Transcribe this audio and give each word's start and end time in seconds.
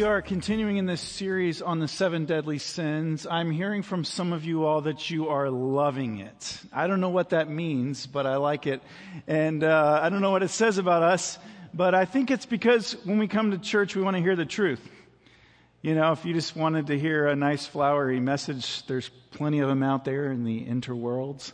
We 0.00 0.06
are 0.06 0.22
continuing 0.22 0.78
in 0.78 0.86
this 0.86 1.02
series 1.02 1.60
on 1.60 1.78
the 1.78 1.86
seven 1.86 2.24
deadly 2.24 2.56
sins. 2.56 3.26
I'm 3.30 3.50
hearing 3.50 3.82
from 3.82 4.04
some 4.04 4.32
of 4.32 4.46
you 4.46 4.64
all 4.64 4.80
that 4.80 5.10
you 5.10 5.28
are 5.28 5.50
loving 5.50 6.20
it. 6.20 6.58
I 6.72 6.86
don't 6.86 7.02
know 7.02 7.10
what 7.10 7.28
that 7.30 7.50
means, 7.50 8.06
but 8.06 8.24
I 8.24 8.36
like 8.36 8.66
it. 8.66 8.80
And 9.26 9.62
uh, 9.62 10.00
I 10.02 10.08
don't 10.08 10.22
know 10.22 10.30
what 10.30 10.42
it 10.42 10.48
says 10.48 10.78
about 10.78 11.02
us, 11.02 11.38
but 11.74 11.94
I 11.94 12.06
think 12.06 12.30
it's 12.30 12.46
because 12.46 12.92
when 13.04 13.18
we 13.18 13.28
come 13.28 13.50
to 13.50 13.58
church, 13.58 13.94
we 13.94 14.00
want 14.00 14.16
to 14.16 14.22
hear 14.22 14.36
the 14.36 14.46
truth. 14.46 14.80
You 15.82 15.94
know, 15.94 16.12
if 16.12 16.26
you 16.26 16.34
just 16.34 16.54
wanted 16.54 16.88
to 16.88 16.98
hear 16.98 17.26
a 17.26 17.34
nice 17.34 17.64
flowery 17.64 18.20
message, 18.20 18.86
there's 18.86 19.08
plenty 19.30 19.60
of 19.60 19.68
them 19.70 19.82
out 19.82 20.04
there 20.04 20.30
in 20.30 20.44
the 20.44 20.66
interworlds. 20.66 21.52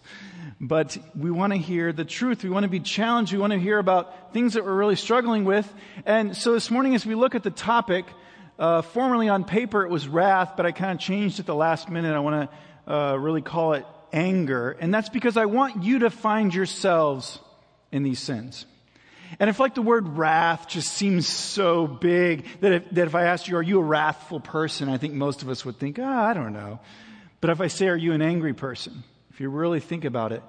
But 0.61 0.99
we 1.15 1.31
want 1.31 1.53
to 1.53 1.59
hear 1.61 1.93
the 1.93 2.05
truth. 2.05 2.43
We 2.43 2.51
want 2.51 2.65
to 2.65 2.69
be 2.69 2.81
challenged. 2.81 3.33
We 3.33 3.39
want 3.39 3.53
to 3.53 3.59
hear 3.61 3.79
about 3.79 4.33
things 4.33 4.55
that 4.55 4.65
we're 4.65 4.75
really 4.75 4.97
struggling 4.97 5.45
with. 5.45 5.73
And 6.05 6.37
so 6.37 6.55
this 6.55 6.73
morning, 6.73 6.97
as 6.97 7.07
we 7.07 7.15
look 7.15 7.37
at 7.37 7.45
the 7.45 7.53
topic, 7.53 8.05
uh, 8.59 8.83
formerly 8.83 9.29
on 9.29 9.45
paper 9.45 9.85
it 9.85 9.91
was 9.91 10.09
wrath, 10.09 10.55
but 10.57 10.67
I 10.67 10.73
kind 10.73 10.91
of 10.91 10.99
changed 10.99 11.39
at 11.39 11.47
the 11.47 11.55
last 11.55 11.89
minute. 11.89 12.13
I 12.13 12.19
want 12.19 12.51
to 12.51 12.93
uh, 12.93 13.15
really 13.15 13.43
call 13.43 13.75
it 13.75 13.87
anger. 14.13 14.73
And 14.81 14.93
that's 14.93 15.09
because 15.09 15.37
I 15.37 15.45
want 15.45 15.85
you 15.85 16.01
to 16.01 16.11
find 16.11 16.53
yourselves 16.53 17.39
in 17.93 18.03
these 18.03 18.19
sins. 18.19 18.67
And 19.39 19.51
if 19.51 19.59
like 19.59 19.75
the 19.75 19.83
word 19.83 20.17
wrath 20.17 20.69
just 20.69 20.93
seems 20.93 21.27
so 21.27 21.87
big 21.87 22.47
that 22.61 22.73
if, 22.73 22.91
that 22.91 23.07
if 23.07 23.15
I 23.15 23.25
asked 23.25 23.49
you, 23.49 23.57
are 23.57 23.63
you 23.63 23.79
a 23.79 23.85
wrathful 23.85 24.41
person? 24.41 24.89
I 24.89 24.99
think 24.99 25.15
most 25.15 25.43
of 25.43 25.49
us 25.49 25.65
would 25.65 25.79
think, 25.79 25.99
ah, 25.99 26.03
oh, 26.03 26.31
I 26.31 26.35
don't 26.35 26.53
know. 26.53 26.81
But 27.41 27.51
if 27.51 27.61
I 27.61 27.67
say, 27.67 27.89
are 27.89 27.97
you 27.97 28.13
an 28.13 28.23
angry 28.23 28.55
person? 28.55 29.05
If 29.31 29.41
you 29.41 29.51
really 29.51 29.81
think 29.81 30.05
about 30.05 30.33
it, 30.33 30.43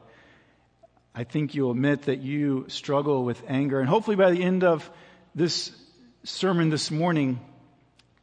I 1.14 1.23
think 1.23 1.55
you'll 1.55 1.72
admit 1.72 2.03
that 2.03 2.20
you 2.20 2.66
struggle 2.70 3.23
with 3.23 3.44
anger. 3.48 3.80
And 3.80 3.89
hopefully 3.89 4.16
by 4.16 4.31
the 4.31 4.44
end 4.44 4.64
of 4.64 4.89
this 5.33 5.72
sermon 6.23 6.70
this 6.70 6.92
morning, 6.92 7.39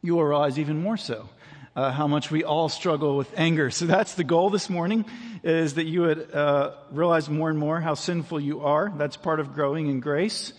you 0.02 0.14
will 0.14 0.25
realize 0.25 0.58
even 0.58 0.82
more 0.82 0.97
so 0.97 1.28
uh, 1.77 1.91
how 1.91 2.06
much 2.06 2.30
we 2.30 2.44
all 2.44 2.69
struggle 2.69 3.17
with 3.17 3.33
anger. 3.36 3.70
So 3.70 3.86
that's 3.86 4.14
the 4.14 4.25
goal 4.25 4.50
this 4.50 4.70
morning, 4.70 5.05
is 5.42 5.75
that 5.75 5.84
you 5.84 6.03
would 6.03 6.33
uh, 6.33 6.72
realize 6.91 7.28
more 7.28 7.50
and 7.50 7.58
more 7.58 7.81
how 7.81 7.94
sinful 7.94 8.41
you 8.41 8.61
are. 8.61 8.92
That's 8.97 9.16
part 9.16 9.41
of 9.41 9.55
growing 9.55 9.89
in 9.89 10.00
grace 10.00 10.53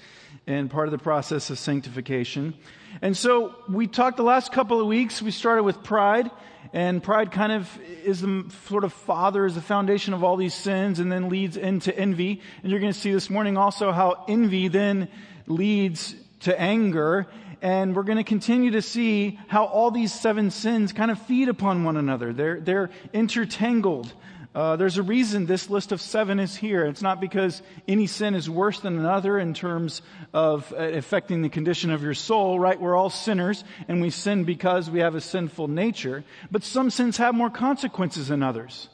and 0.48 0.70
part 0.70 0.88
of 0.88 0.92
the 0.92 0.98
process 0.98 1.50
of 1.50 1.58
sanctification. 1.58 2.54
And 3.02 3.16
so 3.16 3.56
we 3.68 3.88
talked 3.88 4.18
the 4.18 4.24
last 4.24 4.52
couple 4.52 4.80
of 4.80 4.88
weeks, 4.88 5.22
we 5.22 5.32
started 5.32 5.64
with 5.64 5.84
pride, 5.84 6.30
and 6.74 7.02
pride 7.02 7.32
kind 7.32 7.52
of 7.52 7.80
is 8.04 8.22
the 8.22 8.46
sort 8.68 8.84
of 8.84 8.92
father, 8.92 9.46
is 9.46 9.56
the 9.56 9.62
foundation 9.62 10.14
of 10.14 10.24
all 10.24 10.36
these 10.36 10.54
sins, 10.54 11.00
and 11.00 11.12
then 11.12 11.30
leads 11.30 11.58
into 11.58 11.98
envy. 11.98 12.42
And 12.62 12.72
you're 12.72 12.80
going 12.80 12.94
to 12.94 13.00
see 13.00 13.12
this 13.12 13.30
morning 13.30 13.58
also 13.58 13.92
how 13.92 14.26
envy 14.28 14.68
then 14.68 15.08
leads 15.48 16.16
to 16.42 16.60
anger, 16.60 17.28
and 17.66 17.96
we're 17.96 18.04
going 18.04 18.20
to 18.20 18.24
continue 18.24 18.70
to 18.70 18.82
see 18.84 19.40
how 19.48 19.66
all 19.66 19.90
these 19.90 20.14
seven 20.14 20.52
sins 20.52 20.94
kind 20.94 21.10
of 21.10 21.20
feed 21.24 21.50
upon 21.50 21.84
one 21.84 21.98
another. 21.98 22.32
They're, 22.32 22.60
they're 22.60 22.92
intertangled. 23.12 24.14
Uh, 24.54 24.76
there's 24.76 25.00
a 25.00 25.04
reason 25.04 25.48
this 25.48 25.68
list 25.68 25.92
of 25.92 26.00
seven 26.00 26.40
is 26.40 26.56
here. 26.56 26.86
It's 26.86 27.02
not 27.02 27.20
because 27.20 27.64
any 27.88 28.06
sin 28.06 28.36
is 28.36 28.48
worse 28.48 28.82
than 28.82 29.00
another 29.00 29.40
in 29.40 29.56
terms 29.56 30.04
of 30.32 30.72
uh, 30.74 30.76
affecting 30.76 31.42
the 31.42 31.50
condition 31.50 31.90
of 31.90 32.04
your 32.04 32.14
soul, 32.14 32.60
right? 32.60 32.80
We're 32.80 32.96
all 32.96 33.10
sinners 33.10 33.64
and 33.88 34.00
we 34.00 34.12
sin 34.12 34.44
because 34.44 34.88
we 34.88 35.00
have 35.00 35.16
a 35.16 35.22
sinful 35.22 35.68
nature. 35.68 36.24
But 36.52 36.62
some 36.62 36.92
sins 36.92 37.18
have 37.18 37.34
more 37.34 37.50
consequences 37.50 38.28
than 38.28 38.44
others. 38.44 38.90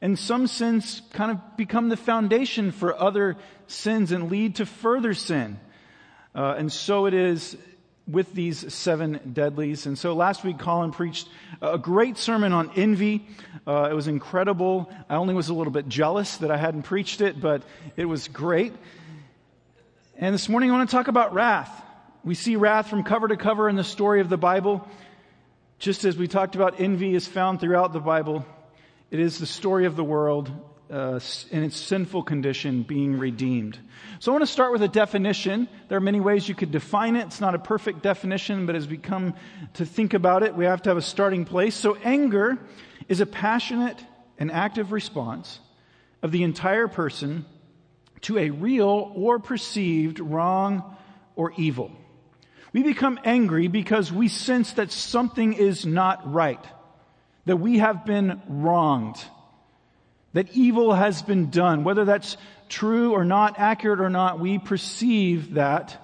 And 0.00 0.18
some 0.18 0.46
sins 0.46 1.02
kind 1.12 1.30
of 1.30 1.58
become 1.58 1.90
the 1.90 1.98
foundation 1.98 2.72
for 2.72 2.98
other 2.98 3.36
sins 3.66 4.12
and 4.12 4.30
lead 4.30 4.54
to 4.56 4.64
further 4.64 5.12
sin. 5.12 5.60
Uh, 6.34 6.54
and 6.56 6.72
so 6.72 7.04
it 7.04 7.12
is 7.12 7.58
with 8.06 8.34
these 8.34 8.72
seven 8.72 9.32
deadlies. 9.32 9.86
And 9.86 9.98
so 9.98 10.14
last 10.14 10.44
week, 10.44 10.58
Colin 10.58 10.92
preached 10.92 11.28
a 11.62 11.78
great 11.78 12.18
sermon 12.18 12.52
on 12.52 12.70
envy. 12.76 13.26
Uh, 13.66 13.88
it 13.90 13.94
was 13.94 14.08
incredible. 14.08 14.90
I 15.08 15.16
only 15.16 15.34
was 15.34 15.48
a 15.48 15.54
little 15.54 15.72
bit 15.72 15.88
jealous 15.88 16.36
that 16.38 16.50
I 16.50 16.56
hadn't 16.56 16.82
preached 16.82 17.20
it, 17.20 17.40
but 17.40 17.62
it 17.96 18.04
was 18.04 18.28
great. 18.28 18.74
And 20.18 20.34
this 20.34 20.48
morning, 20.48 20.70
I 20.70 20.76
want 20.76 20.90
to 20.90 20.94
talk 20.94 21.08
about 21.08 21.32
wrath. 21.32 21.82
We 22.24 22.34
see 22.34 22.56
wrath 22.56 22.88
from 22.88 23.04
cover 23.04 23.28
to 23.28 23.36
cover 23.36 23.68
in 23.68 23.76
the 23.76 23.84
story 23.84 24.20
of 24.20 24.28
the 24.28 24.36
Bible. 24.36 24.86
Just 25.78 26.04
as 26.04 26.16
we 26.16 26.28
talked 26.28 26.54
about 26.54 26.80
envy 26.80 27.14
is 27.14 27.26
found 27.26 27.60
throughout 27.60 27.92
the 27.92 28.00
Bible, 28.00 28.46
it 29.10 29.18
is 29.18 29.38
the 29.38 29.46
story 29.46 29.86
of 29.86 29.96
the 29.96 30.04
world 30.04 30.50
uh, 30.90 31.18
in 31.50 31.62
its 31.62 31.76
sinful 31.76 32.22
condition 32.22 32.82
being 32.82 33.18
redeemed. 33.18 33.78
So 34.18 34.30
I 34.30 34.34
want 34.34 34.42
to 34.42 34.52
start 34.52 34.72
with 34.72 34.82
a 34.82 34.88
definition. 34.88 35.68
There 35.88 35.96
are 35.96 36.00
many 36.00 36.20
ways 36.20 36.48
you 36.48 36.54
could 36.54 36.70
define 36.70 37.16
it. 37.16 37.26
It's 37.26 37.40
not 37.40 37.54
a 37.54 37.58
perfect 37.58 38.02
definition, 38.02 38.66
but 38.66 38.76
as 38.76 38.86
we 38.86 38.98
come 38.98 39.34
to 39.74 39.86
think 39.86 40.14
about 40.14 40.42
it, 40.42 40.54
we 40.54 40.66
have 40.66 40.82
to 40.82 40.90
have 40.90 40.96
a 40.96 41.02
starting 41.02 41.44
place. 41.44 41.74
So 41.74 41.96
anger 41.96 42.58
is 43.08 43.20
a 43.20 43.26
passionate 43.26 44.02
and 44.38 44.50
active 44.50 44.92
response 44.92 45.58
of 46.22 46.32
the 46.32 46.42
entire 46.42 46.88
person 46.88 47.44
to 48.22 48.38
a 48.38 48.50
real 48.50 49.12
or 49.14 49.38
perceived 49.38 50.20
wrong 50.20 50.96
or 51.36 51.52
evil. 51.56 51.92
We 52.72 52.82
become 52.82 53.20
angry 53.24 53.68
because 53.68 54.12
we 54.12 54.28
sense 54.28 54.72
that 54.74 54.90
something 54.90 55.52
is 55.52 55.86
not 55.86 56.32
right, 56.32 56.64
that 57.44 57.56
we 57.56 57.78
have 57.78 58.04
been 58.04 58.42
wronged 58.48 59.24
that 60.34 60.52
evil 60.52 60.92
has 60.92 61.22
been 61.22 61.48
done. 61.48 61.84
Whether 61.84 62.04
that's 62.04 62.36
true 62.68 63.12
or 63.12 63.24
not, 63.24 63.58
accurate 63.58 64.00
or 64.00 64.10
not, 64.10 64.38
we 64.38 64.58
perceive 64.58 65.54
that. 65.54 66.00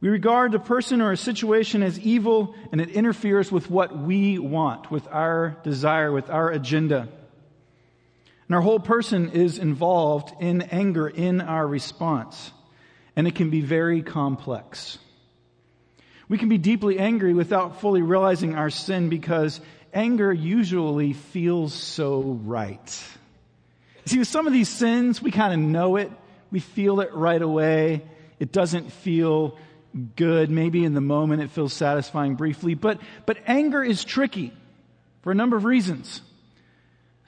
We 0.00 0.10
regard 0.10 0.54
a 0.54 0.58
person 0.58 1.00
or 1.00 1.10
a 1.10 1.16
situation 1.16 1.82
as 1.82 1.98
evil 1.98 2.54
and 2.70 2.80
it 2.80 2.90
interferes 2.90 3.50
with 3.50 3.70
what 3.70 3.96
we 3.98 4.38
want, 4.38 4.90
with 4.90 5.08
our 5.08 5.56
desire, 5.64 6.12
with 6.12 6.30
our 6.30 6.50
agenda. 6.50 7.08
And 8.48 8.54
our 8.54 8.60
whole 8.60 8.78
person 8.78 9.30
is 9.30 9.58
involved 9.58 10.32
in 10.40 10.62
anger 10.62 11.08
in 11.08 11.40
our 11.40 11.66
response. 11.66 12.52
And 13.16 13.26
it 13.26 13.34
can 13.34 13.48
be 13.48 13.62
very 13.62 14.02
complex. 14.02 14.98
We 16.28 16.38
can 16.38 16.50
be 16.50 16.58
deeply 16.58 16.98
angry 16.98 17.32
without 17.32 17.80
fully 17.80 18.02
realizing 18.02 18.54
our 18.54 18.68
sin 18.68 19.08
because 19.08 19.60
anger 19.96 20.32
usually 20.32 21.14
feels 21.14 21.72
so 21.72 22.20
right. 22.44 23.04
See, 24.04 24.18
with 24.18 24.28
some 24.28 24.46
of 24.46 24.52
these 24.52 24.68
sins, 24.68 25.20
we 25.20 25.32
kind 25.32 25.52
of 25.52 25.58
know 25.58 25.96
it. 25.96 26.12
We 26.52 26.60
feel 26.60 27.00
it 27.00 27.12
right 27.12 27.40
away. 27.40 28.02
It 28.38 28.52
doesn't 28.52 28.92
feel 28.92 29.58
good. 30.14 30.50
Maybe 30.50 30.84
in 30.84 30.94
the 30.94 31.00
moment 31.00 31.42
it 31.42 31.50
feels 31.50 31.72
satisfying 31.72 32.34
briefly, 32.34 32.74
but, 32.74 33.00
but 33.24 33.38
anger 33.46 33.82
is 33.82 34.04
tricky 34.04 34.52
for 35.22 35.32
a 35.32 35.34
number 35.34 35.56
of 35.56 35.64
reasons. 35.64 36.20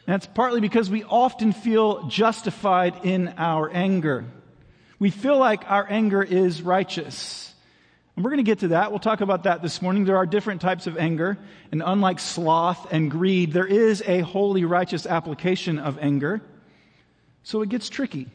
And 0.07 0.15
that's 0.15 0.27
partly 0.27 0.61
because 0.61 0.91
we 0.91 1.03
often 1.03 1.53
feel 1.53 2.07
justified 2.09 3.05
in 3.05 3.35
our 3.39 3.71
anger. 3.71 4.27
We 4.99 5.11
feel 5.11 5.39
like 5.39 5.69
our 5.71 5.87
anger 5.89 6.23
is 6.23 6.63
righteous. 6.63 7.48
And 8.19 8.25
we're 8.25 8.31
going 8.31 8.45
to 8.45 8.51
get 8.51 8.59
to 8.59 8.69
that. 8.69 8.91
We'll 8.91 8.99
talk 8.99 9.21
about 9.21 9.45
that 9.45 9.63
this 9.63 9.81
morning. 9.81 10.05
There 10.05 10.17
are 10.17 10.27
different 10.27 10.61
types 10.61 10.89
of 10.89 10.99
anger. 10.99 11.39
And 11.71 11.85
unlike 11.87 12.19
sloth 12.19 12.93
and 12.93 13.09
greed, 13.09 13.53
there 13.53 13.65
is 13.65 14.03
a 14.05 14.23
holy, 14.23 14.65
righteous 14.65 15.07
application 15.07 15.79
of 15.79 16.01
anger. 16.01 16.43
So 17.45 17.63
it 17.63 17.69
gets 17.69 17.89
tricky. 17.89 18.27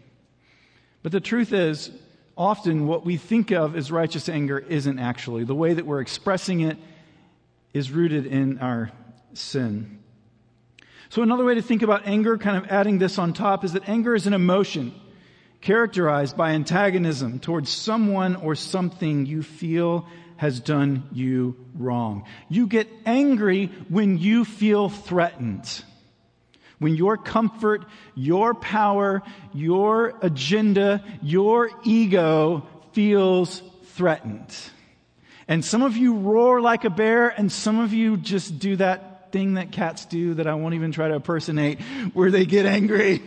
But 1.02 1.12
the 1.12 1.20
truth 1.20 1.52
is, 1.52 1.92
often 2.38 2.88
what 2.88 3.06
we 3.06 3.18
think 3.18 3.52
of 3.52 3.76
as 3.76 3.92
righteous 3.92 4.30
anger 4.30 4.58
isn't 4.58 5.00
actually. 5.00 5.44
The 5.44 5.54
way 5.54 5.74
that 5.74 5.86
we're 5.86 6.00
expressing 6.00 6.62
it 6.62 6.78
is 7.74 7.92
rooted 7.92 8.26
in 8.26 8.60
our 8.60 8.90
sin. 9.34 10.00
So 11.10 11.24
another 11.24 11.44
way 11.44 11.56
to 11.56 11.62
think 11.62 11.82
about 11.82 12.08
anger, 12.08 12.38
kind 12.38 12.56
of 12.56 12.72
adding 12.72 13.00
this 13.00 13.18
on 13.18 13.34
top, 13.34 13.66
is 13.66 13.74
that 13.74 13.90
anger 13.90 14.16
is 14.16 14.28
an 14.28 14.34
emotion 14.34 14.96
characterized 15.64 16.36
by 16.36 16.52
antagonism 16.52 17.40
towards 17.40 17.70
someone 17.70 18.36
or 18.36 18.54
something 18.54 19.26
you 19.26 19.42
feel 19.42 20.06
has 20.36 20.60
done 20.60 21.08
you 21.14 21.56
wrong. 21.74 22.26
You 22.50 22.68
get 22.68 22.90
angry 23.06 23.68
when 23.88 24.18
you 24.18 24.44
feel 24.44 24.90
threatened. 24.90 25.84
When 26.80 26.96
your 26.96 27.16
comfort, 27.16 27.86
your 28.14 28.54
power, 28.54 29.24
your 29.54 30.14
agenda, 30.22 31.02
your 31.22 31.70
ego 31.86 32.68
feels 32.92 33.62
threatened. 33.96 34.54
And 35.48 35.64
some 35.64 35.82
of 35.82 35.96
you 35.96 36.16
roar 36.16 36.60
like 36.60 36.84
a 36.84 36.90
bear, 36.90 37.30
and 37.30 37.50
some 37.50 37.80
of 37.80 37.94
you 37.94 38.18
just 38.18 38.60
do 38.60 38.76
that 38.78 39.32
thing 39.32 39.54
that 39.54 39.72
cats 39.72 40.06
do 40.06 40.34
that 40.34 40.48
I 40.48 40.56
won't 40.56 40.76
even 40.76 40.92
try 40.92 41.08
to 41.08 41.16
impersonate, 41.16 41.80
where 42.14 42.32
they 42.32 42.46
get 42.46 42.66
angry. 42.66 43.22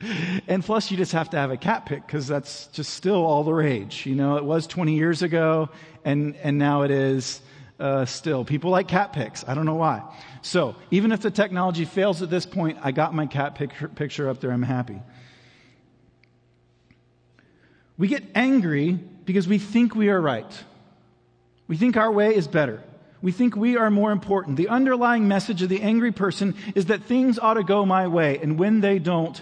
And 0.48 0.64
plus, 0.64 0.90
you 0.90 0.96
just 0.96 1.12
have 1.12 1.30
to 1.30 1.36
have 1.36 1.50
a 1.50 1.56
cat 1.56 1.86
pick 1.86 2.04
because 2.06 2.26
that's 2.26 2.66
just 2.68 2.94
still 2.94 3.24
all 3.24 3.44
the 3.44 3.52
rage. 3.52 4.06
You 4.06 4.14
know, 4.14 4.36
it 4.36 4.44
was 4.44 4.66
20 4.66 4.96
years 4.96 5.22
ago, 5.22 5.68
and, 6.04 6.34
and 6.36 6.58
now 6.58 6.82
it 6.82 6.90
is 6.90 7.40
uh, 7.78 8.04
still. 8.04 8.44
People 8.44 8.70
like 8.70 8.88
cat 8.88 9.12
picks. 9.12 9.46
I 9.46 9.54
don't 9.54 9.66
know 9.66 9.74
why. 9.74 10.02
So, 10.42 10.74
even 10.90 11.12
if 11.12 11.20
the 11.20 11.30
technology 11.30 11.84
fails 11.84 12.22
at 12.22 12.30
this 12.30 12.46
point, 12.46 12.78
I 12.82 12.92
got 12.92 13.14
my 13.14 13.26
cat 13.26 13.54
picture, 13.54 13.88
picture 13.88 14.28
up 14.28 14.40
there. 14.40 14.50
I'm 14.50 14.62
happy. 14.62 15.00
We 17.96 18.08
get 18.08 18.24
angry 18.34 18.92
because 19.24 19.46
we 19.46 19.58
think 19.58 19.94
we 19.94 20.08
are 20.08 20.20
right. 20.20 20.64
We 21.68 21.76
think 21.76 21.96
our 21.96 22.10
way 22.10 22.34
is 22.34 22.48
better. 22.48 22.82
We 23.22 23.32
think 23.32 23.54
we 23.54 23.76
are 23.76 23.90
more 23.90 24.12
important. 24.12 24.56
The 24.56 24.68
underlying 24.68 25.28
message 25.28 25.60
of 25.62 25.68
the 25.68 25.82
angry 25.82 26.10
person 26.10 26.54
is 26.74 26.86
that 26.86 27.04
things 27.04 27.38
ought 27.38 27.54
to 27.54 27.62
go 27.62 27.84
my 27.84 28.08
way, 28.08 28.38
and 28.38 28.58
when 28.58 28.80
they 28.80 28.98
don't, 28.98 29.40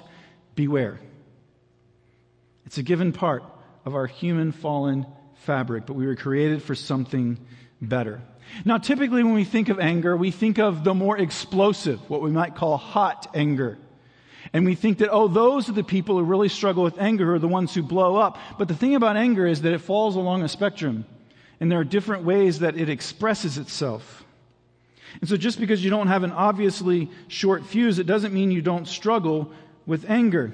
beware. 0.58 0.98
It's 2.66 2.78
a 2.78 2.82
given 2.82 3.12
part 3.12 3.44
of 3.84 3.94
our 3.94 4.08
human 4.08 4.50
fallen 4.50 5.06
fabric, 5.44 5.86
but 5.86 5.94
we 5.94 6.04
were 6.04 6.16
created 6.16 6.64
for 6.64 6.74
something 6.74 7.38
better. 7.80 8.20
Now, 8.64 8.78
typically 8.78 9.22
when 9.22 9.34
we 9.34 9.44
think 9.44 9.68
of 9.68 9.78
anger, 9.78 10.16
we 10.16 10.32
think 10.32 10.58
of 10.58 10.82
the 10.82 10.94
more 10.94 11.16
explosive, 11.16 12.10
what 12.10 12.22
we 12.22 12.32
might 12.32 12.56
call 12.56 12.76
hot 12.76 13.28
anger. 13.34 13.78
And 14.52 14.66
we 14.66 14.74
think 14.74 14.98
that, 14.98 15.10
oh, 15.12 15.28
those 15.28 15.68
are 15.68 15.74
the 15.74 15.84
people 15.84 16.18
who 16.18 16.24
really 16.24 16.48
struggle 16.48 16.82
with 16.82 16.98
anger 16.98 17.26
who 17.26 17.34
are 17.34 17.38
the 17.38 17.46
ones 17.46 17.72
who 17.72 17.84
blow 17.84 18.16
up. 18.16 18.36
But 18.58 18.66
the 18.66 18.74
thing 18.74 18.96
about 18.96 19.16
anger 19.16 19.46
is 19.46 19.62
that 19.62 19.72
it 19.72 19.80
falls 19.80 20.16
along 20.16 20.42
a 20.42 20.48
spectrum. 20.48 21.06
And 21.60 21.70
there 21.70 21.78
are 21.78 21.84
different 21.84 22.24
ways 22.24 22.58
that 22.58 22.76
it 22.76 22.88
expresses 22.88 23.58
itself. 23.58 24.24
And 25.20 25.30
so 25.30 25.36
just 25.36 25.60
because 25.60 25.84
you 25.84 25.90
don't 25.90 26.08
have 26.08 26.24
an 26.24 26.32
obviously 26.32 27.12
short 27.28 27.64
fuse, 27.64 28.00
it 28.00 28.08
doesn't 28.08 28.34
mean 28.34 28.50
you 28.50 28.60
don't 28.60 28.88
struggle 28.88 29.52
with 29.88 30.08
anger. 30.08 30.52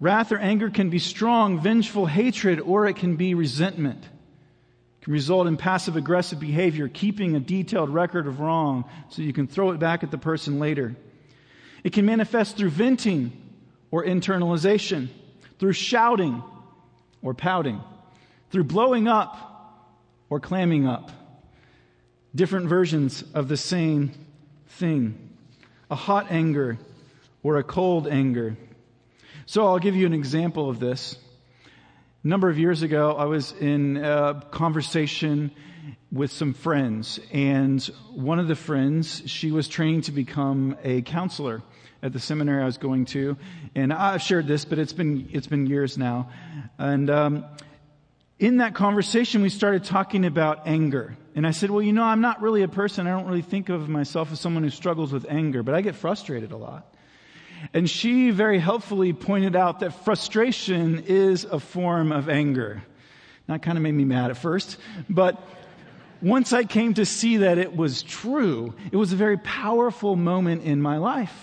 Wrath 0.00 0.32
or 0.32 0.38
anger 0.38 0.68
can 0.68 0.90
be 0.90 0.98
strong, 0.98 1.60
vengeful 1.60 2.04
hatred, 2.04 2.58
or 2.60 2.86
it 2.88 2.96
can 2.96 3.14
be 3.14 3.34
resentment. 3.34 4.02
It 4.02 5.04
can 5.04 5.12
result 5.12 5.46
in 5.46 5.56
passive 5.56 5.94
aggressive 5.94 6.40
behavior, 6.40 6.88
keeping 6.88 7.36
a 7.36 7.40
detailed 7.40 7.88
record 7.88 8.26
of 8.26 8.40
wrong 8.40 8.84
so 9.08 9.22
you 9.22 9.32
can 9.32 9.46
throw 9.46 9.70
it 9.70 9.78
back 9.78 10.02
at 10.02 10.10
the 10.10 10.18
person 10.18 10.58
later. 10.58 10.96
It 11.84 11.92
can 11.92 12.04
manifest 12.04 12.56
through 12.56 12.70
venting 12.70 13.32
or 13.92 14.04
internalization, 14.04 15.08
through 15.60 15.74
shouting 15.74 16.42
or 17.22 17.34
pouting, 17.34 17.80
through 18.50 18.64
blowing 18.64 19.06
up 19.06 19.86
or 20.28 20.40
clamming 20.40 20.88
up. 20.88 21.12
Different 22.34 22.66
versions 22.66 23.22
of 23.32 23.46
the 23.46 23.56
same 23.56 24.10
thing. 24.66 25.36
A 25.88 25.94
hot 25.94 26.26
anger 26.30 26.78
or 27.42 27.56
a 27.56 27.62
cold 27.62 28.06
anger. 28.06 28.56
So 29.46 29.66
I'll 29.66 29.78
give 29.78 29.96
you 29.96 30.06
an 30.06 30.14
example 30.14 30.70
of 30.70 30.78
this. 30.78 31.16
A 32.24 32.28
number 32.28 32.48
of 32.48 32.58
years 32.58 32.82
ago, 32.82 33.12
I 33.16 33.24
was 33.24 33.52
in 33.52 33.96
a 33.96 34.44
conversation 34.50 35.50
with 36.12 36.30
some 36.30 36.54
friends, 36.54 37.18
and 37.32 37.82
one 38.14 38.38
of 38.38 38.46
the 38.46 38.54
friends, 38.54 39.22
she 39.26 39.50
was 39.50 39.66
training 39.66 40.02
to 40.02 40.12
become 40.12 40.76
a 40.84 41.02
counselor 41.02 41.62
at 42.02 42.12
the 42.12 42.20
seminary 42.20 42.62
I 42.62 42.66
was 42.66 42.78
going 42.78 43.06
to, 43.06 43.36
and 43.74 43.92
I've 43.92 44.22
shared 44.22 44.46
this, 44.46 44.64
but 44.64 44.78
it's 44.78 44.92
been 44.92 45.28
it's 45.32 45.46
been 45.46 45.66
years 45.66 45.98
now, 45.98 46.30
and 46.78 47.10
um, 47.10 47.44
in 48.38 48.58
that 48.58 48.74
conversation, 48.74 49.42
we 49.42 49.48
started 49.48 49.84
talking 49.84 50.24
about 50.24 50.66
anger. 50.66 51.16
And 51.34 51.46
I 51.46 51.52
said, 51.52 51.70
well, 51.70 51.80
you 51.80 51.92
know, 51.92 52.02
I'm 52.02 52.20
not 52.20 52.42
really 52.42 52.62
a 52.62 52.68
person, 52.68 53.06
I 53.06 53.10
don't 53.10 53.26
really 53.26 53.42
think 53.42 53.68
of 53.68 53.88
myself 53.88 54.32
as 54.32 54.40
someone 54.40 54.64
who 54.64 54.70
struggles 54.70 55.12
with 55.12 55.26
anger, 55.28 55.62
but 55.62 55.74
I 55.74 55.80
get 55.80 55.94
frustrated 55.94 56.52
a 56.52 56.56
lot. 56.56 56.91
And 57.72 57.88
she 57.88 58.30
very 58.30 58.58
helpfully 58.58 59.12
pointed 59.12 59.56
out 59.56 59.80
that 59.80 60.04
frustration 60.04 61.04
is 61.06 61.44
a 61.44 61.60
form 61.60 62.12
of 62.12 62.28
anger. 62.28 62.82
That 63.46 63.62
kind 63.62 63.76
of 63.76 63.82
made 63.82 63.94
me 63.94 64.04
mad 64.04 64.30
at 64.30 64.36
first, 64.36 64.78
but 65.10 65.40
once 66.22 66.52
I 66.52 66.62
came 66.62 66.94
to 66.94 67.04
see 67.04 67.38
that 67.38 67.58
it 67.58 67.74
was 67.74 68.02
true, 68.02 68.74
it 68.92 68.96
was 68.96 69.12
a 69.12 69.16
very 69.16 69.36
powerful 69.36 70.14
moment 70.14 70.62
in 70.62 70.80
my 70.80 70.98
life. 70.98 71.36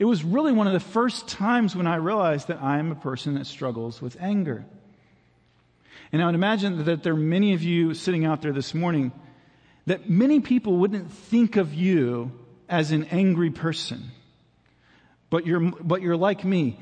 It 0.00 0.04
was 0.04 0.24
really 0.24 0.52
one 0.52 0.66
of 0.66 0.72
the 0.72 0.80
first 0.80 1.28
times 1.28 1.76
when 1.76 1.86
I 1.86 1.96
realized 1.96 2.48
that 2.48 2.60
I 2.60 2.78
am 2.78 2.90
a 2.90 2.96
person 2.96 3.34
that 3.34 3.46
struggles 3.46 4.02
with 4.02 4.16
anger. 4.20 4.64
And 6.10 6.20
I 6.20 6.26
would 6.26 6.34
imagine 6.34 6.84
that 6.84 7.04
there 7.04 7.12
are 7.12 7.16
many 7.16 7.54
of 7.54 7.62
you 7.62 7.94
sitting 7.94 8.24
out 8.24 8.42
there 8.42 8.52
this 8.52 8.74
morning 8.74 9.12
that 9.86 10.10
many 10.10 10.40
people 10.40 10.76
wouldn't 10.78 11.12
think 11.12 11.56
of 11.56 11.72
you 11.72 12.32
as 12.68 12.90
an 12.90 13.04
angry 13.04 13.50
person. 13.50 14.10
But 15.34 15.48
you're, 15.48 15.58
but 15.58 16.00
you're 16.00 16.16
like 16.16 16.44
me. 16.44 16.78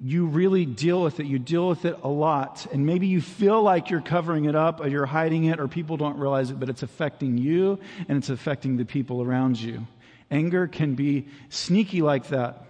You 0.00 0.26
really 0.26 0.64
deal 0.64 1.02
with 1.02 1.18
it. 1.18 1.26
You 1.26 1.40
deal 1.40 1.68
with 1.68 1.84
it 1.84 1.98
a 2.04 2.08
lot. 2.08 2.64
And 2.72 2.86
maybe 2.86 3.08
you 3.08 3.20
feel 3.20 3.60
like 3.60 3.90
you're 3.90 4.00
covering 4.00 4.44
it 4.44 4.54
up 4.54 4.80
or 4.80 4.86
you're 4.86 5.06
hiding 5.06 5.46
it 5.46 5.58
or 5.58 5.66
people 5.66 5.96
don't 5.96 6.16
realize 6.16 6.52
it, 6.52 6.60
but 6.60 6.68
it's 6.68 6.84
affecting 6.84 7.36
you 7.36 7.80
and 8.08 8.16
it's 8.16 8.28
affecting 8.30 8.76
the 8.76 8.84
people 8.84 9.22
around 9.22 9.60
you. 9.60 9.88
Anger 10.30 10.68
can 10.68 10.94
be 10.94 11.26
sneaky 11.48 12.00
like 12.00 12.28
that. 12.28 12.64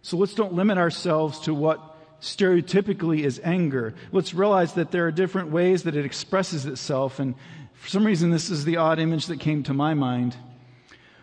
So 0.00 0.16
let's 0.16 0.34
don't 0.34 0.54
limit 0.54 0.76
ourselves 0.76 1.38
to 1.42 1.54
what 1.54 2.20
stereotypically 2.20 3.20
is 3.20 3.40
anger. 3.44 3.94
Let's 4.10 4.34
realize 4.34 4.72
that 4.72 4.90
there 4.90 5.06
are 5.06 5.12
different 5.12 5.50
ways 5.50 5.84
that 5.84 5.94
it 5.94 6.04
expresses 6.04 6.66
itself. 6.66 7.20
And 7.20 7.36
for 7.74 7.88
some 7.88 8.04
reason, 8.04 8.32
this 8.32 8.50
is 8.50 8.64
the 8.64 8.78
odd 8.78 8.98
image 8.98 9.26
that 9.26 9.38
came 9.38 9.62
to 9.62 9.72
my 9.72 9.94
mind. 9.94 10.36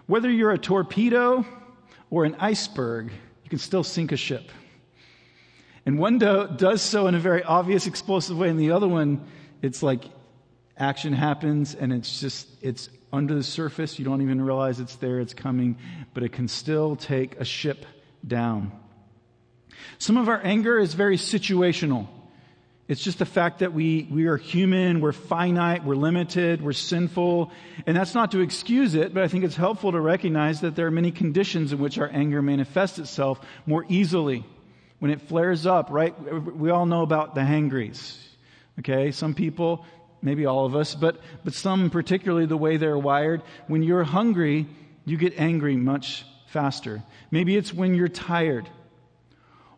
Whether 0.07 0.31
you're 0.31 0.51
a 0.51 0.57
torpedo 0.57 1.45
or 2.09 2.25
an 2.25 2.35
iceberg, 2.39 3.11
you 3.44 3.50
can 3.50 3.59
still 3.59 3.83
sink 3.83 4.11
a 4.11 4.17
ship. 4.17 4.50
And 5.85 5.97
one 5.97 6.17
do, 6.19 6.47
does 6.56 6.81
so 6.81 7.07
in 7.07 7.15
a 7.15 7.19
very 7.19 7.44
obvious, 7.44 7.88
explosive 7.88 8.38
way, 8.38 8.50
and 8.50 8.59
the 8.59 8.71
other 8.71 8.88
one, 8.88 9.25
it's 9.61 9.81
like 9.81 10.03
action 10.77 11.13
happens 11.13 11.75
and 11.75 11.91
it's 11.91 12.19
just, 12.19 12.47
it's 12.61 12.89
under 13.11 13.35
the 13.35 13.44
surface. 13.44 14.00
You 14.00 14.06
don't 14.06 14.21
even 14.21 14.41
realize 14.41 14.79
it's 14.79 14.95
there, 14.95 15.19
it's 15.19 15.33
coming, 15.33 15.77
but 16.13 16.23
it 16.23 16.31
can 16.31 16.47
still 16.47 16.95
take 16.95 17.39
a 17.39 17.45
ship 17.45 17.85
down. 18.25 18.71
Some 19.97 20.18
of 20.18 20.30
our 20.30 20.39
anger 20.44 20.78
is 20.78 20.94
very 20.94 21.18
situational. 21.18 22.07
It's 22.90 23.04
just 23.04 23.19
the 23.19 23.26
fact 23.26 23.60
that 23.60 23.72
we, 23.72 24.08
we 24.10 24.26
are 24.26 24.36
human, 24.36 25.00
we're 25.00 25.12
finite, 25.12 25.86
we're 25.86 25.96
limited, 25.96 26.64
we're 26.64 26.74
sinful. 26.74 27.52
And 27.86 27.96
that's 27.96 28.16
not 28.16 28.31
to 28.31 28.40
excuse 28.40 28.96
it, 28.96 29.14
but 29.14 29.22
I 29.22 29.28
think 29.28 29.44
it's 29.44 29.56
helpful 29.56 29.92
to 29.92 30.02
recognize 30.02 30.62
that 30.62 30.76
there 30.76 30.88
are 30.88 30.92
many 30.92 31.12
conditions 31.12 31.72
in 31.72 31.78
which 31.78 32.00
our 32.00 32.10
anger 32.12 32.42
manifests 32.42 32.98
itself 32.98 33.40
more 33.68 33.86
easily. 33.90 34.44
When 34.98 35.12
it 35.12 35.22
flares 35.22 35.68
up, 35.68 35.92
right? 35.92 36.19
We 36.44 36.72
all 36.72 36.88
know 36.88 37.04
about 37.04 37.36
the 37.36 37.46
hangries. 37.46 38.18
Okay? 38.80 39.12
Some 39.12 39.36
people, 39.36 39.86
maybe 40.24 40.48
all 40.48 40.66
of 40.66 40.76
us, 40.76 40.96
but, 40.96 41.22
but 41.44 41.54
some 41.54 41.92
particularly 41.92 42.48
the 42.48 42.58
way 42.58 42.78
they're 42.78 42.98
wired, 42.98 43.44
when 43.68 43.84
you're 43.84 44.04
hungry, 44.04 44.66
you 45.06 45.16
get 45.16 45.40
angry 45.40 45.78
much 45.78 46.26
faster. 46.48 47.04
Maybe 47.30 47.56
it's 47.56 47.72
when 47.72 47.94
you're 47.94 48.08
tired 48.08 48.68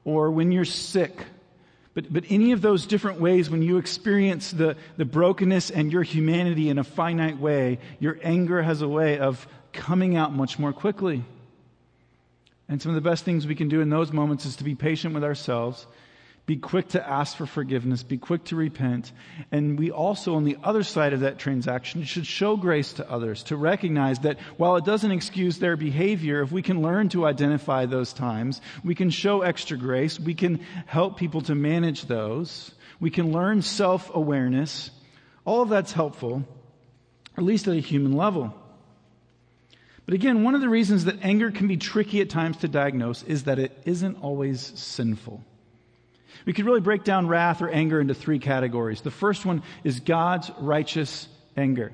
or 0.05 0.31
when 0.31 0.53
you're 0.53 0.63
sick. 0.63 1.25
But, 1.93 2.11
but 2.11 2.23
any 2.29 2.53
of 2.53 2.61
those 2.61 2.85
different 2.85 3.19
ways, 3.19 3.49
when 3.49 3.61
you 3.61 3.77
experience 3.77 4.51
the, 4.51 4.77
the 4.97 5.05
brokenness 5.05 5.71
and 5.71 5.91
your 5.91 6.03
humanity 6.03 6.69
in 6.69 6.79
a 6.79 6.83
finite 6.83 7.37
way, 7.37 7.79
your 7.99 8.17
anger 8.23 8.61
has 8.61 8.81
a 8.81 8.87
way 8.87 9.19
of 9.19 9.45
coming 9.73 10.15
out 10.15 10.33
much 10.33 10.57
more 10.57 10.71
quickly. 10.71 11.23
And 12.69 12.81
some 12.81 12.91
of 12.91 12.95
the 12.95 13.09
best 13.09 13.25
things 13.25 13.45
we 13.45 13.55
can 13.55 13.67
do 13.67 13.81
in 13.81 13.89
those 13.89 14.13
moments 14.13 14.45
is 14.45 14.55
to 14.57 14.63
be 14.63 14.75
patient 14.75 15.13
with 15.13 15.23
ourselves 15.23 15.85
be 16.51 16.57
quick 16.57 16.89
to 16.89 17.09
ask 17.09 17.37
for 17.37 17.45
forgiveness. 17.45 18.03
Be 18.03 18.17
quick 18.17 18.43
to 18.43 18.57
repent. 18.57 19.13
And 19.53 19.79
we 19.79 19.89
also, 19.89 20.35
on 20.35 20.43
the 20.43 20.57
other 20.61 20.83
side 20.83 21.13
of 21.13 21.21
that 21.21 21.39
transaction, 21.39 22.03
should 22.03 22.27
show 22.27 22.57
grace 22.57 22.91
to 22.93 23.09
others 23.09 23.43
to 23.43 23.55
recognize 23.55 24.19
that 24.19 24.37
while 24.57 24.75
it 24.75 24.83
doesn't 24.83 25.11
excuse 25.11 25.59
their 25.59 25.77
behavior, 25.77 26.41
if 26.41 26.51
we 26.51 26.61
can 26.61 26.81
learn 26.81 27.07
to 27.07 27.25
identify 27.25 27.85
those 27.85 28.11
times, 28.11 28.59
we 28.83 28.95
can 28.95 29.09
show 29.09 29.43
extra 29.43 29.77
grace. 29.77 30.19
We 30.19 30.33
can 30.33 30.59
help 30.87 31.15
people 31.15 31.39
to 31.43 31.55
manage 31.55 32.07
those. 32.07 32.71
We 32.99 33.11
can 33.11 33.31
learn 33.31 33.61
self 33.61 34.13
awareness. 34.13 34.91
All 35.45 35.61
of 35.61 35.69
that's 35.69 35.93
helpful, 35.93 36.43
at 37.37 37.45
least 37.45 37.69
at 37.69 37.77
a 37.77 37.79
human 37.79 38.11
level. 38.11 38.53
But 40.05 40.15
again, 40.15 40.43
one 40.43 40.55
of 40.55 40.59
the 40.59 40.67
reasons 40.67 41.05
that 41.05 41.23
anger 41.23 41.49
can 41.49 41.69
be 41.69 41.77
tricky 41.77 42.19
at 42.19 42.29
times 42.29 42.57
to 42.57 42.67
diagnose 42.67 43.23
is 43.23 43.45
that 43.45 43.57
it 43.57 43.71
isn't 43.85 44.21
always 44.21 44.59
sinful. 44.77 45.45
We 46.45 46.53
could 46.53 46.65
really 46.65 46.81
break 46.81 47.03
down 47.03 47.27
wrath 47.27 47.61
or 47.61 47.69
anger 47.69 47.99
into 47.99 48.13
three 48.13 48.39
categories. 48.39 49.01
The 49.01 49.11
first 49.11 49.45
one 49.45 49.63
is 49.83 49.99
God's 49.99 50.51
righteous 50.59 51.27
anger. 51.55 51.91